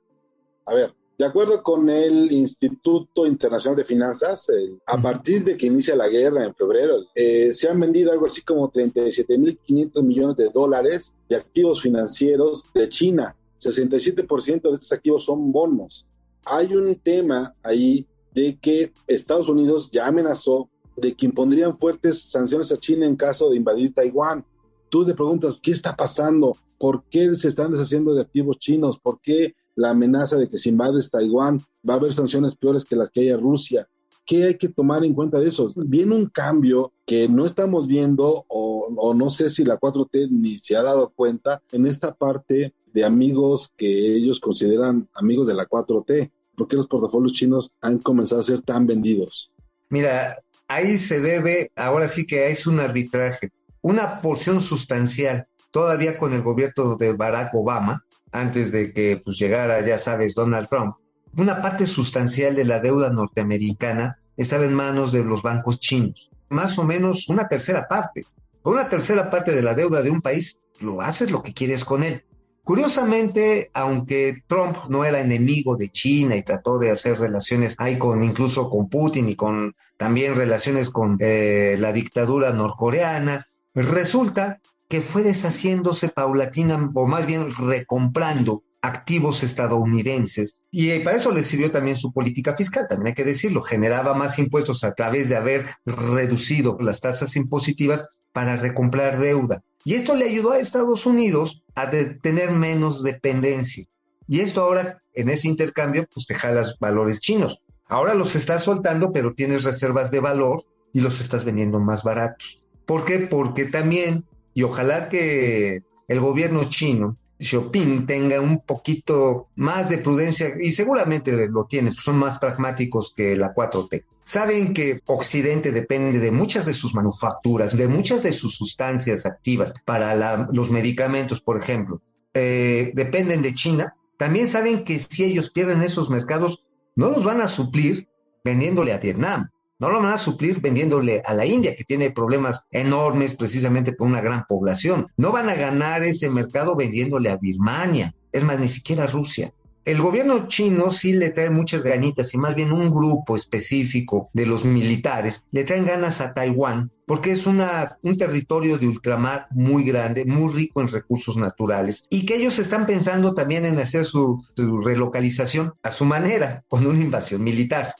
A 0.67 0.75
ver, 0.75 0.95
de 1.19 1.25
acuerdo 1.25 1.63
con 1.65 1.91
el 1.91 2.31
Instituto 2.31 3.27
Internacional 3.27 3.77
de 3.77 3.85
Finanzas, 3.85 4.53
a 4.87 5.03
partir 5.03 5.43
de 5.43 5.57
que 5.57 5.67
inicia 5.67 5.97
la 5.97 6.07
guerra 6.07 6.45
en 6.45 6.55
febrero, 6.55 6.99
eh, 7.13 7.53
se 7.53 7.69
han 7.69 7.81
vendido 7.81 8.13
algo 8.13 8.27
así 8.27 8.43
como 8.43 8.71
37.500 8.71 10.03
millones 10.03 10.37
de 10.37 10.49
dólares 10.51 11.15
de 11.29 11.35
activos 11.35 11.83
financieros 11.83 12.69
de 12.73 12.89
China. 12.89 13.35
67% 13.59 14.63
de 14.63 14.75
estos 14.75 14.93
activos 14.93 15.25
son 15.25 15.51
bonos. 15.51 16.07
Hay 16.51 16.75
un 16.75 16.95
tema 16.97 17.55
ahí 17.63 18.07
de 18.33 18.59
que 18.59 18.93
Estados 19.07 19.49
Unidos 19.49 19.91
ya 19.91 20.07
amenazó 20.07 20.71
de 20.97 21.15
que 21.15 21.27
impondrían 21.27 21.79
fuertes 21.79 22.23
sanciones 22.23 22.73
a 22.73 22.79
China 22.79 23.07
en 23.07 23.17
caso 23.17 23.51
de 23.51 23.57
invadir 23.57 23.95
Taiwán. 23.95 24.45
Tú 24.89 25.05
te 25.05 25.15
preguntas, 25.15 25.59
¿qué 25.63 25.71
está 25.71 25.95
pasando? 25.95 26.57
¿Por 26.79 27.05
qué 27.05 27.35
se 27.35 27.49
están 27.49 27.71
deshaciendo 27.71 28.15
de 28.15 28.23
activos 28.23 28.59
chinos? 28.59 28.99
¿Por 28.99 29.21
qué 29.21 29.55
la 29.79 29.91
amenaza 29.91 30.37
de 30.37 30.49
que 30.49 30.59
si 30.59 30.71
invades 30.71 31.09
Taiwán 31.09 31.65
va 31.89 31.95
a 31.95 31.97
haber 31.99 32.13
sanciones 32.13 32.57
peores 32.57 32.85
que 32.85 32.97
las 32.97 33.11
que 33.11 33.21
haya 33.21 33.37
Rusia. 33.37 33.89
¿Qué 34.27 34.45
hay 34.45 34.57
que 34.57 34.69
tomar 34.69 35.05
en 35.05 35.15
cuenta 35.15 35.39
de 35.39 35.49
eso? 35.49 35.69
Viene 35.77 36.17
un 36.17 36.27
cambio 36.27 36.93
que 37.07 37.29
no 37.29 37.47
estamos 37.47 37.87
viendo 37.87 38.45
o, 38.49 39.15
no 39.15 39.31
sé 39.31 39.49
si 39.49 39.65
la 39.65 39.79
4T 39.79 40.31
ni 40.31 40.59
se 40.59 40.77
ha 40.77 40.83
dado 40.83 41.11
cuenta 41.15 41.63
en 41.71 41.87
esta 41.87 42.13
parte 42.13 42.75
de 42.93 43.05
amigos 43.05 43.73
que 43.77 44.17
ellos 44.17 44.41
consideran 44.41 45.09
amigos 45.15 45.47
de 45.47 45.55
la 45.55 45.69
4T. 45.69 46.31
¿Por 46.59 46.67
qué 46.67 46.77
los 46.77 46.89
portafolios 46.89 47.33
chinos 47.33 47.73
han 47.81 47.99
comenzado 47.99 48.41
a 48.41 48.45
ser 48.45 48.61
tan 48.63 48.87
vendidos? 48.87 49.53
Mira, 49.91 50.43
ahí 50.67 50.99
se 50.99 51.21
debe, 51.21 51.71
ahora 51.77 52.09
sí 52.09 52.27
que 52.27 52.49
es 52.49 52.67
un 52.67 52.81
arbitraje, 52.81 53.53
una 53.81 54.21
porción 54.21 54.61
sustancial, 54.61 55.47
todavía 55.71 56.19
con 56.19 56.33
el 56.33 56.43
gobierno 56.43 56.97
de 56.97 57.13
Barack 57.13 57.55
Obama, 57.55 58.05
antes 58.33 58.73
de 58.73 58.93
que 58.93 59.23
pues, 59.25 59.39
llegara, 59.39 59.81
ya 59.87 59.99
sabes, 59.99 60.35
Donald 60.35 60.69
Trump, 60.69 60.97
una 61.37 61.63
parte 61.63 61.87
sustancial 61.87 62.57
de 62.57 62.65
la 62.65 62.81
deuda 62.81 63.11
norteamericana 63.11 64.19
estaba 64.37 64.65
en 64.65 64.75
manos 64.75 65.13
de 65.13 65.23
los 65.23 65.43
bancos 65.43 65.79
chinos, 65.79 66.31
más 66.49 66.77
o 66.79 66.85
menos 66.85 67.29
una 67.29 67.49
tercera 67.49 67.87
parte. 67.89 68.27
Una 68.65 68.89
tercera 68.89 69.31
parte 69.31 69.55
de 69.55 69.63
la 69.63 69.75
deuda 69.75 70.03
de 70.03 70.11
un 70.11 70.21
país, 70.21 70.61
lo 70.81 71.01
haces 71.01 71.31
lo 71.31 71.43
que 71.43 71.55
quieres 71.55 71.85
con 71.85 72.03
él. 72.03 72.25
Curiosamente, 72.69 73.71
aunque 73.73 74.43
Trump 74.47 74.77
no 74.91 75.03
era 75.03 75.21
enemigo 75.21 75.79
de 75.79 75.89
China 75.89 76.37
y 76.37 76.43
trató 76.43 76.79
de 76.79 76.91
hacer 76.91 77.19
relaciones 77.19 77.75
ahí 77.79 77.97
con 77.97 78.23
incluso 78.23 78.69
con 78.69 78.91
Putin 78.91 79.27
y 79.31 79.37
con 79.37 79.75
también 79.97 80.37
relaciones 80.37 80.91
con 80.91 81.17
eh, 81.19 81.79
la 81.81 81.95
dictadura 81.95 82.53
norcoreana, 82.53 83.49
resulta 83.75 84.61
que 84.87 85.01
fue 85.01 85.23
deshaciéndose 85.23 86.11
paulatina, 86.11 86.91
o 86.95 87.07
más 87.07 87.25
bien 87.25 87.55
recomprando 87.57 88.65
activos 88.83 89.43
estadounidenses. 89.43 90.59
Y 90.71 90.99
para 90.99 91.17
eso 91.17 91.33
le 91.33 91.45
sirvió 91.45 91.71
también 91.71 91.97
su 91.97 92.13
política 92.13 92.55
fiscal, 92.55 92.87
también 92.87 93.09
hay 93.09 93.15
que 93.15 93.25
decirlo, 93.25 93.63
generaba 93.63 94.13
más 94.13 94.39
impuestos 94.39 94.85
a 94.85 94.93
través 94.93 95.31
de 95.31 95.37
haber 95.37 95.65
reducido 95.87 96.77
las 96.83 97.01
tasas 97.01 97.35
impositivas 97.35 98.07
para 98.35 98.57
recomprar 98.57 99.19
deuda. 99.19 99.63
Y 99.85 99.95
esto 99.95 100.15
le 100.15 100.29
ayudó 100.29 100.53
a 100.53 100.59
Estados 100.59 101.07
Unidos 101.07 101.63
a 101.81 101.91
tener 101.91 102.51
menos 102.51 103.03
dependencia. 103.03 103.85
Y 104.27 104.41
esto 104.41 104.63
ahora, 104.63 105.03
en 105.15 105.31
ese 105.31 105.49
intercambio, 105.49 106.07
pues 106.13 106.27
te 106.27 106.35
jalas 106.35 106.77
valores 106.79 107.21
chinos. 107.21 107.63
Ahora 107.87 108.15
los 108.15 108.37
estás 108.37 108.65
soltando, 108.65 109.13
pero 109.13 109.35
tienes 109.35 109.65
reservas 109.65 110.11
de 110.11 110.21
valor 110.21 110.63
y 110.93 111.01
los 111.01 111.21
estás 111.21 111.45
vendiendo 111.45 111.81
más 111.81 112.03
baratos. 112.03 112.63
¿Por 112.85 113.05
qué? 113.05 113.19
Porque 113.19 113.65
también 113.65 114.25
y 114.59 114.65
ojalá 114.65 115.09
que 115.09 115.85
el 116.09 116.19
gobierno 116.19 116.65
chino, 116.65 117.17
Xiaoping, 117.39 118.07
tenga 118.07 118.41
un 118.41 118.61
poquito 118.61 119.49
más 119.57 119.89
de 119.89 119.99
prudencia 119.99 120.49
y 120.61 120.73
seguramente 120.73 121.33
lo 121.49 121.65
tiene, 121.67 121.91
pues 121.93 122.05
son 122.05 122.19
más 122.19 122.39
pragmáticos 122.39 123.13
que 123.17 123.37
la 123.37 123.55
4T. 123.55 124.05
Saben 124.25 124.75
que 124.75 125.01
Occidente 125.07 125.73
depende 125.73 126.19
de 126.19 126.31
muchas 126.31 126.67
de 126.67 126.75
sus 126.75 126.95
manufacturas, 126.95 127.77
de 127.77 127.89
muchas 127.89 128.23
de 128.23 128.33
sus 128.33 128.57
sustancias 128.57 129.25
activas 129.25 129.73
para 129.85 130.49
los 130.53 130.71
medicamentos, 130.71 131.41
por 131.41 131.57
ejemplo. 131.57 132.03
Eh, 132.35 132.93
dependen 132.95 133.41
de 133.41 133.55
China. 133.55 133.95
También 134.19 134.47
saben 134.47 134.85
que 134.85 134.99
si 134.99 135.25
ellos 135.25 135.49
pierden 135.49 135.83
esos 135.83 136.11
mercados, 136.11 136.63
no 136.95 137.09
los 137.09 137.25
van 137.25 137.41
a 137.41 137.49
suplir 137.49 138.09
vendiéndole 138.45 138.93
a 138.93 138.99
Vietnam 138.99 139.49
no 139.79 139.91
lo 139.91 140.01
van 140.01 140.13
a 140.13 140.19
suplir 140.19 140.61
vendiéndole 140.61 141.23
a 141.25 141.35
la 141.35 141.47
India, 141.47 141.77
que 141.77 141.85
tiene 141.85 142.11
problemas 142.11 142.63
enormes 142.71 143.35
precisamente 143.35 143.93
por 143.93 144.09
una 144.09 144.21
gran 144.21 144.45
población. 144.49 145.09
No 145.17 145.33
van 145.33 145.49
a 145.49 145.55
ganar 145.55 146.03
ese 146.03 146.29
mercado 146.29 146.77
vendiéndole 146.77 147.31
a 147.31 147.37
Birmania. 147.37 148.15
Es 148.33 148.45
más, 148.45 148.59
ni 148.59 148.69
siquiera 148.69 149.05
a 149.05 149.07
Rusia. 149.07 149.53
el 149.85 150.03
gobierno 150.03 150.49
chino 150.49 150.91
sí 150.91 151.15
le 151.15 151.31
trae 151.31 151.49
muchas 151.49 151.83
ganitas 151.83 152.35
y 152.35 152.39
más 152.39 152.55
bien 152.55 152.73
un 152.73 152.91
grupo 152.93 153.37
específico 153.37 154.29
de 154.35 154.45
los 154.45 154.65
militares 154.65 155.45
le 155.51 155.65
traen 155.65 155.87
ganas 155.87 156.21
a 156.21 156.35
Taiwán 156.35 156.91
porque 157.09 157.33
es 157.33 157.47
un 157.47 158.19
territorio 158.19 158.77
de 158.77 158.87
ultramar 158.87 159.47
muy 159.51 159.83
grande, 159.83 160.27
muy 160.27 160.53
rico 160.53 160.83
en 160.83 160.89
recursos 160.89 161.39
naturales 161.39 162.05
y 162.11 162.27
que 162.27 162.37
ellos 162.37 162.59
están 162.59 162.87
pensando 162.87 163.33
también 163.35 163.65
en 163.65 163.79
hacer 163.79 164.05
su, 164.05 164.45
relocalización 164.57 165.73
a 165.83 165.91
su 165.91 166.05
manera, 166.05 166.65
con 166.69 166.87
una 166.87 167.03
invasión 167.03 167.43
militar. 167.43 167.95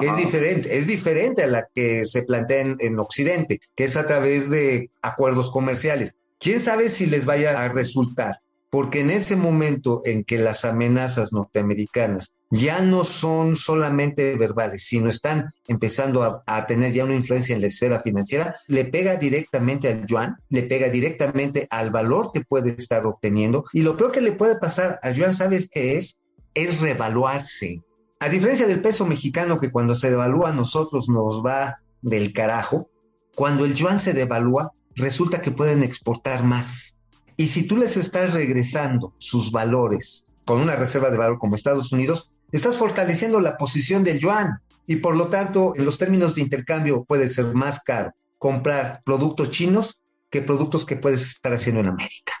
Es 0.00 0.16
diferente, 0.16 0.76
es 0.76 0.86
diferente 0.86 1.42
a 1.42 1.46
la 1.46 1.68
que 1.74 2.06
se 2.06 2.22
plantea 2.22 2.60
en, 2.60 2.76
en 2.80 2.98
Occidente, 2.98 3.60
que 3.74 3.84
es 3.84 3.96
a 3.96 4.06
través 4.06 4.50
de 4.50 4.90
acuerdos 5.02 5.50
comerciales. 5.50 6.14
¿Quién 6.38 6.60
sabe 6.60 6.88
si 6.88 7.06
les 7.06 7.26
vaya 7.26 7.62
a 7.62 7.68
resultar? 7.68 8.40
porque 8.74 9.02
en 9.02 9.10
ese 9.12 9.36
momento 9.36 10.02
en 10.04 10.24
que 10.24 10.36
las 10.36 10.64
amenazas 10.64 11.32
norteamericanas 11.32 12.34
ya 12.50 12.80
no 12.80 13.04
son 13.04 13.54
solamente 13.54 14.34
verbales, 14.34 14.82
sino 14.82 15.08
están 15.08 15.54
empezando 15.68 16.42
a, 16.44 16.66
tener 16.66 16.92
ya 16.92 17.04
una 17.04 17.14
influencia 17.14 17.54
en 17.54 17.60
la 17.60 17.68
esfera 17.68 18.00
financiera, 18.00 18.56
le 18.66 18.84
pega 18.84 19.14
directamente 19.14 19.86
al 19.86 20.06
yuan, 20.06 20.38
le 20.48 20.64
pega 20.64 20.88
directamente 20.88 21.68
al 21.70 21.90
valor 21.90 22.32
que 22.34 22.40
puede 22.40 22.70
estar 22.70 23.06
obteniendo 23.06 23.64
y 23.72 23.82
lo 23.82 23.96
peor 23.96 24.10
que 24.10 24.20
le 24.20 24.32
puede 24.32 24.58
pasar 24.58 24.98
al 25.04 25.14
yuan, 25.14 25.32
¿sabes 25.32 25.68
qué 25.72 25.96
es? 25.96 26.16
Es 26.52 26.80
revaluarse. 26.80 27.80
A 28.24 28.30
diferencia 28.30 28.66
del 28.66 28.80
peso 28.80 29.04
mexicano 29.04 29.60
que 29.60 29.70
cuando 29.70 29.94
se 29.94 30.08
devalúa 30.08 30.48
a 30.48 30.54
nosotros 30.54 31.10
nos 31.10 31.44
va 31.44 31.80
del 32.00 32.32
carajo, 32.32 32.88
cuando 33.34 33.66
el 33.66 33.74
yuan 33.74 34.00
se 34.00 34.14
devalúa, 34.14 34.72
resulta 34.94 35.42
que 35.42 35.50
pueden 35.50 35.82
exportar 35.82 36.42
más 36.42 36.96
y 37.36 37.48
si 37.48 37.66
tú 37.66 37.76
les 37.76 37.98
estás 37.98 38.32
regresando 38.32 39.12
sus 39.18 39.52
valores 39.52 40.24
con 40.46 40.58
una 40.62 40.74
reserva 40.74 41.10
de 41.10 41.18
valor 41.18 41.38
como 41.38 41.54
Estados 41.54 41.92
Unidos, 41.92 42.30
estás 42.50 42.78
fortaleciendo 42.78 43.40
la 43.40 43.58
posición 43.58 44.04
del 44.04 44.20
yuan 44.20 44.62
y 44.86 44.96
por 44.96 45.18
lo 45.18 45.28
tanto 45.28 45.74
en 45.76 45.84
los 45.84 45.98
términos 45.98 46.36
de 46.36 46.40
intercambio 46.40 47.04
puede 47.04 47.28
ser 47.28 47.52
más 47.52 47.82
caro 47.82 48.12
comprar 48.38 49.02
productos 49.04 49.50
chinos 49.50 49.98
que 50.30 50.40
productos 50.40 50.86
que 50.86 50.96
puedes 50.96 51.26
estar 51.26 51.52
haciendo 51.52 51.82
en 51.82 51.88
América. 51.88 52.32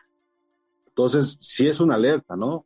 Entonces, 0.86 1.36
sí 1.42 1.68
es 1.68 1.78
una 1.78 1.96
alerta, 1.96 2.38
¿no? 2.38 2.64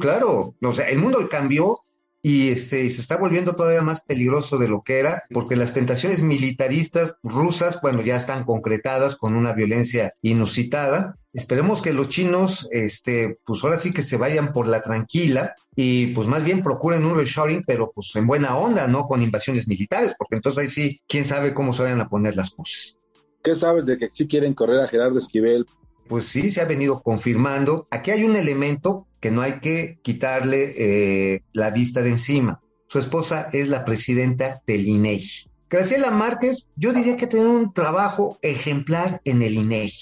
Claro, 0.00 0.56
o 0.60 0.72
sea, 0.72 0.88
el 0.88 0.98
mundo 0.98 1.20
cambió 1.30 1.84
y 2.22 2.50
este, 2.50 2.88
se 2.90 3.00
está 3.00 3.16
volviendo 3.16 3.54
todavía 3.54 3.82
más 3.82 4.00
peligroso 4.00 4.58
de 4.58 4.68
lo 4.68 4.82
que 4.82 4.98
era, 4.98 5.22
porque 5.30 5.56
las 5.56 5.74
tentaciones 5.74 6.22
militaristas 6.22 7.16
rusas, 7.22 7.80
bueno, 7.80 8.02
ya 8.02 8.16
están 8.16 8.44
concretadas 8.44 9.16
con 9.16 9.34
una 9.34 9.52
violencia 9.52 10.14
inusitada. 10.22 11.16
Esperemos 11.32 11.80
que 11.80 11.92
los 11.92 12.08
chinos, 12.08 12.68
este, 12.72 13.38
pues 13.44 13.62
ahora 13.62 13.78
sí 13.78 13.92
que 13.92 14.02
se 14.02 14.16
vayan 14.16 14.52
por 14.52 14.66
la 14.66 14.82
tranquila 14.82 15.54
y 15.76 16.08
pues 16.08 16.26
más 16.26 16.42
bien 16.42 16.62
procuren 16.62 17.04
un 17.04 17.16
reshoring, 17.16 17.62
pero 17.64 17.92
pues 17.94 18.14
en 18.16 18.26
buena 18.26 18.56
onda, 18.56 18.88
no 18.88 19.06
con 19.06 19.22
invasiones 19.22 19.68
militares, 19.68 20.14
porque 20.18 20.36
entonces 20.36 20.64
ahí 20.64 20.68
sí, 20.70 21.00
quién 21.06 21.24
sabe 21.24 21.54
cómo 21.54 21.72
se 21.72 21.84
vayan 21.84 22.00
a 22.00 22.08
poner 22.08 22.34
las 22.34 22.50
cosas. 22.50 22.96
¿Qué 23.42 23.54
sabes 23.54 23.86
de 23.86 23.96
que 23.96 24.10
sí 24.12 24.26
quieren 24.26 24.54
correr 24.54 24.80
a 24.80 24.88
Gerardo 24.88 25.18
Esquivel? 25.18 25.66
Pues 26.08 26.24
sí, 26.24 26.50
se 26.50 26.60
ha 26.60 26.64
venido 26.64 27.02
confirmando. 27.02 27.86
Aquí 27.90 28.10
hay 28.10 28.24
un 28.24 28.34
elemento 28.34 29.07
que 29.20 29.30
no 29.30 29.42
hay 29.42 29.60
que 29.60 29.98
quitarle 30.02 30.74
eh, 30.76 31.42
la 31.52 31.70
vista 31.70 32.02
de 32.02 32.10
encima. 32.10 32.60
Su 32.86 32.98
esposa 32.98 33.50
es 33.52 33.68
la 33.68 33.84
presidenta 33.84 34.62
del 34.66 34.86
INEI. 34.86 35.48
Graciela 35.68 36.10
Márquez, 36.10 36.66
yo 36.76 36.92
diría 36.92 37.16
que 37.16 37.26
tiene 37.26 37.46
un 37.46 37.74
trabajo 37.74 38.38
ejemplar 38.40 39.20
en 39.24 39.42
el 39.42 39.54
INEI. 39.54 39.92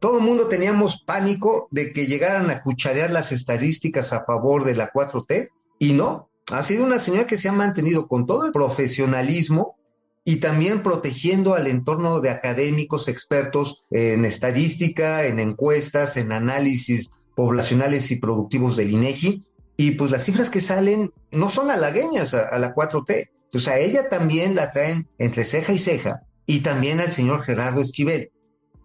Todo 0.00 0.18
el 0.18 0.24
mundo 0.24 0.48
teníamos 0.48 1.00
pánico 1.00 1.68
de 1.70 1.92
que 1.92 2.06
llegaran 2.06 2.50
a 2.50 2.62
cucharear 2.62 3.12
las 3.12 3.30
estadísticas 3.30 4.12
a 4.12 4.24
favor 4.24 4.64
de 4.64 4.74
la 4.74 4.92
4T 4.92 5.50
y 5.78 5.92
no. 5.92 6.28
Ha 6.50 6.64
sido 6.64 6.84
una 6.84 6.98
señora 6.98 7.28
que 7.28 7.38
se 7.38 7.48
ha 7.48 7.52
mantenido 7.52 8.08
con 8.08 8.26
todo 8.26 8.44
el 8.44 8.52
profesionalismo 8.52 9.76
y 10.24 10.36
también 10.36 10.82
protegiendo 10.82 11.54
al 11.54 11.68
entorno 11.68 12.20
de 12.20 12.30
académicos 12.30 13.06
expertos 13.06 13.84
en 13.90 14.24
estadística, 14.24 15.24
en 15.24 15.38
encuestas, 15.38 16.16
en 16.16 16.32
análisis 16.32 17.12
poblacionales 17.34 18.10
y 18.10 18.16
productivos 18.16 18.76
del 18.76 18.90
INEGI, 18.90 19.44
y 19.76 19.92
pues 19.92 20.10
las 20.10 20.24
cifras 20.24 20.50
que 20.50 20.60
salen 20.60 21.12
no 21.30 21.50
son 21.50 21.70
halagueñas 21.70 22.34
a, 22.34 22.58
la 22.58 22.74
4T. 22.74 23.30
Entonces 23.44 23.68
a 23.68 23.78
ella 23.78 24.08
también 24.08 24.54
la 24.54 24.72
traen 24.72 25.08
entre 25.18 25.44
ceja 25.44 25.72
y 25.72 25.78
ceja, 25.78 26.22
y 26.46 26.60
también 26.60 27.00
al 27.00 27.12
señor 27.12 27.42
Gerardo 27.42 27.80
Esquivel. 27.80 28.30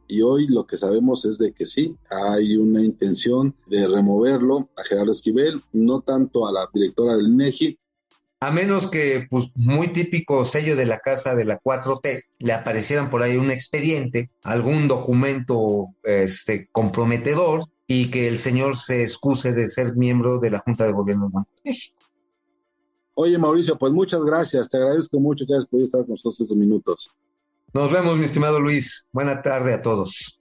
Y 0.07 0.21
hoy 0.21 0.47
lo 0.47 0.65
que 0.65 0.77
sabemos 0.77 1.25
es 1.25 1.37
de 1.37 1.51
que 1.51 1.65
sí, 1.65 1.95
hay 2.09 2.55
una 2.55 2.81
intención 2.81 3.53
de 3.67 3.87
removerlo 3.87 4.69
a 4.77 4.83
Gerardo 4.83 5.11
Esquivel, 5.11 5.61
no 5.73 6.01
tanto 6.01 6.47
a 6.47 6.53
la 6.53 6.67
directora 6.73 7.15
del 7.17 7.27
INEGI, 7.27 7.77
a 8.39 8.51
menos 8.51 8.87
que, 8.87 9.25
pues, 9.29 9.49
muy 9.55 9.87
típico 9.87 10.45
sello 10.45 10.75
de 10.75 10.85
la 10.85 10.99
casa 10.99 11.33
de 11.33 11.43
la 11.43 11.59
4T, 11.59 12.25
le 12.39 12.53
aparecieran 12.53 13.09
por 13.09 13.23
ahí 13.23 13.35
un 13.35 13.49
expediente, 13.49 14.29
algún 14.43 14.87
documento 14.87 15.87
este, 16.03 16.69
comprometedor 16.71 17.63
y 17.87 18.11
que 18.11 18.27
el 18.27 18.37
señor 18.37 18.75
se 18.75 19.01
excuse 19.01 19.53
de 19.53 19.69
ser 19.69 19.95
miembro 19.95 20.39
de 20.39 20.51
la 20.51 20.59
Junta 20.59 20.85
de 20.85 20.91
Gobierno 20.91 21.31
de 21.33 21.73
Oye, 23.15 23.37
Mauricio, 23.37 23.77
pues 23.77 23.91
muchas 23.93 24.21
gracias. 24.23 24.69
Te 24.69 24.77
agradezco 24.77 25.19
mucho 25.19 25.45
que 25.47 25.53
hayas 25.53 25.65
podido 25.65 25.85
estar 25.85 26.01
con 26.01 26.11
nosotros 26.11 26.39
estos 26.39 26.55
minutos. 26.55 27.09
Nos 27.73 27.91
vemos, 27.91 28.17
mi 28.17 28.25
estimado 28.25 28.59
Luis. 28.59 29.07
Buena 29.11 29.41
tarde 29.41 29.73
a 29.73 29.81
todos. 29.81 30.39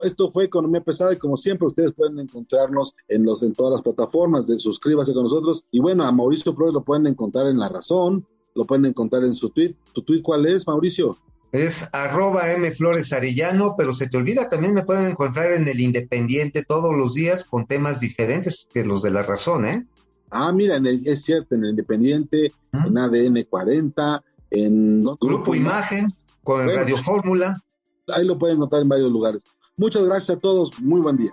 Esto 0.00 0.30
fue 0.30 0.44
Economía 0.44 0.80
Pesada 0.80 1.12
y 1.12 1.18
como 1.18 1.36
siempre 1.36 1.66
ustedes 1.66 1.92
pueden 1.92 2.18
encontrarnos 2.20 2.94
en 3.08 3.24
los 3.24 3.42
en 3.42 3.52
todas 3.52 3.72
las 3.72 3.82
plataformas 3.82 4.46
de 4.46 4.58
suscríbase 4.58 5.12
con 5.12 5.24
nosotros 5.24 5.64
y 5.72 5.80
bueno 5.80 6.04
a 6.04 6.12
Mauricio 6.12 6.54
Flores 6.54 6.72
lo 6.72 6.84
pueden 6.84 7.08
encontrar 7.08 7.48
en 7.48 7.58
La 7.58 7.68
Razón, 7.68 8.24
lo 8.54 8.64
pueden 8.64 8.86
encontrar 8.86 9.24
en 9.24 9.34
su 9.34 9.50
tweet. 9.50 9.74
¿Tu 9.92 10.02
tweet 10.02 10.22
cuál 10.22 10.46
es, 10.46 10.66
Mauricio? 10.66 11.18
Es 11.50 11.88
arroba 11.94 12.52
M 12.52 12.70
Flores 12.72 13.12
Arellano, 13.12 13.74
pero 13.76 13.92
se 13.92 14.08
te 14.08 14.18
olvida, 14.18 14.50
también 14.50 14.74
me 14.74 14.82
pueden 14.82 15.10
encontrar 15.10 15.52
en 15.52 15.66
el 15.66 15.80
Independiente 15.80 16.62
todos 16.62 16.94
los 16.94 17.14
días 17.14 17.44
con 17.44 17.66
temas 17.66 18.00
diferentes 18.00 18.68
que 18.72 18.84
los 18.84 19.02
de 19.02 19.10
la 19.10 19.22
razón, 19.22 19.66
¿eh? 19.66 19.86
Ah, 20.30 20.52
mira, 20.52 20.78
es 21.04 21.22
cierto, 21.22 21.54
en 21.54 21.64
el 21.64 21.70
Independiente, 21.70 22.52
en 22.72 22.98
ADN 22.98 23.44
40, 23.48 24.22
en 24.50 25.04
Grupo, 25.04 25.54
Imagen, 25.54 26.14
con 26.42 26.66
Radio 26.66 26.98
Fórmula. 26.98 27.62
Ahí 28.08 28.26
lo 28.26 28.38
pueden 28.38 28.56
encontrar 28.56 28.82
en 28.82 28.88
varios 28.88 29.10
lugares. 29.10 29.44
Muchas 29.76 30.02
gracias 30.04 30.36
a 30.36 30.38
todos, 30.38 30.78
muy 30.80 31.00
buen 31.00 31.16
día. 31.16 31.32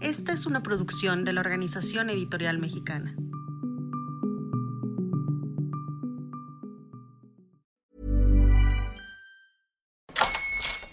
Esta 0.00 0.32
es 0.32 0.44
una 0.44 0.62
producción 0.62 1.24
de 1.24 1.32
la 1.32 1.40
Organización 1.40 2.10
Editorial 2.10 2.58
Mexicana. 2.58 3.16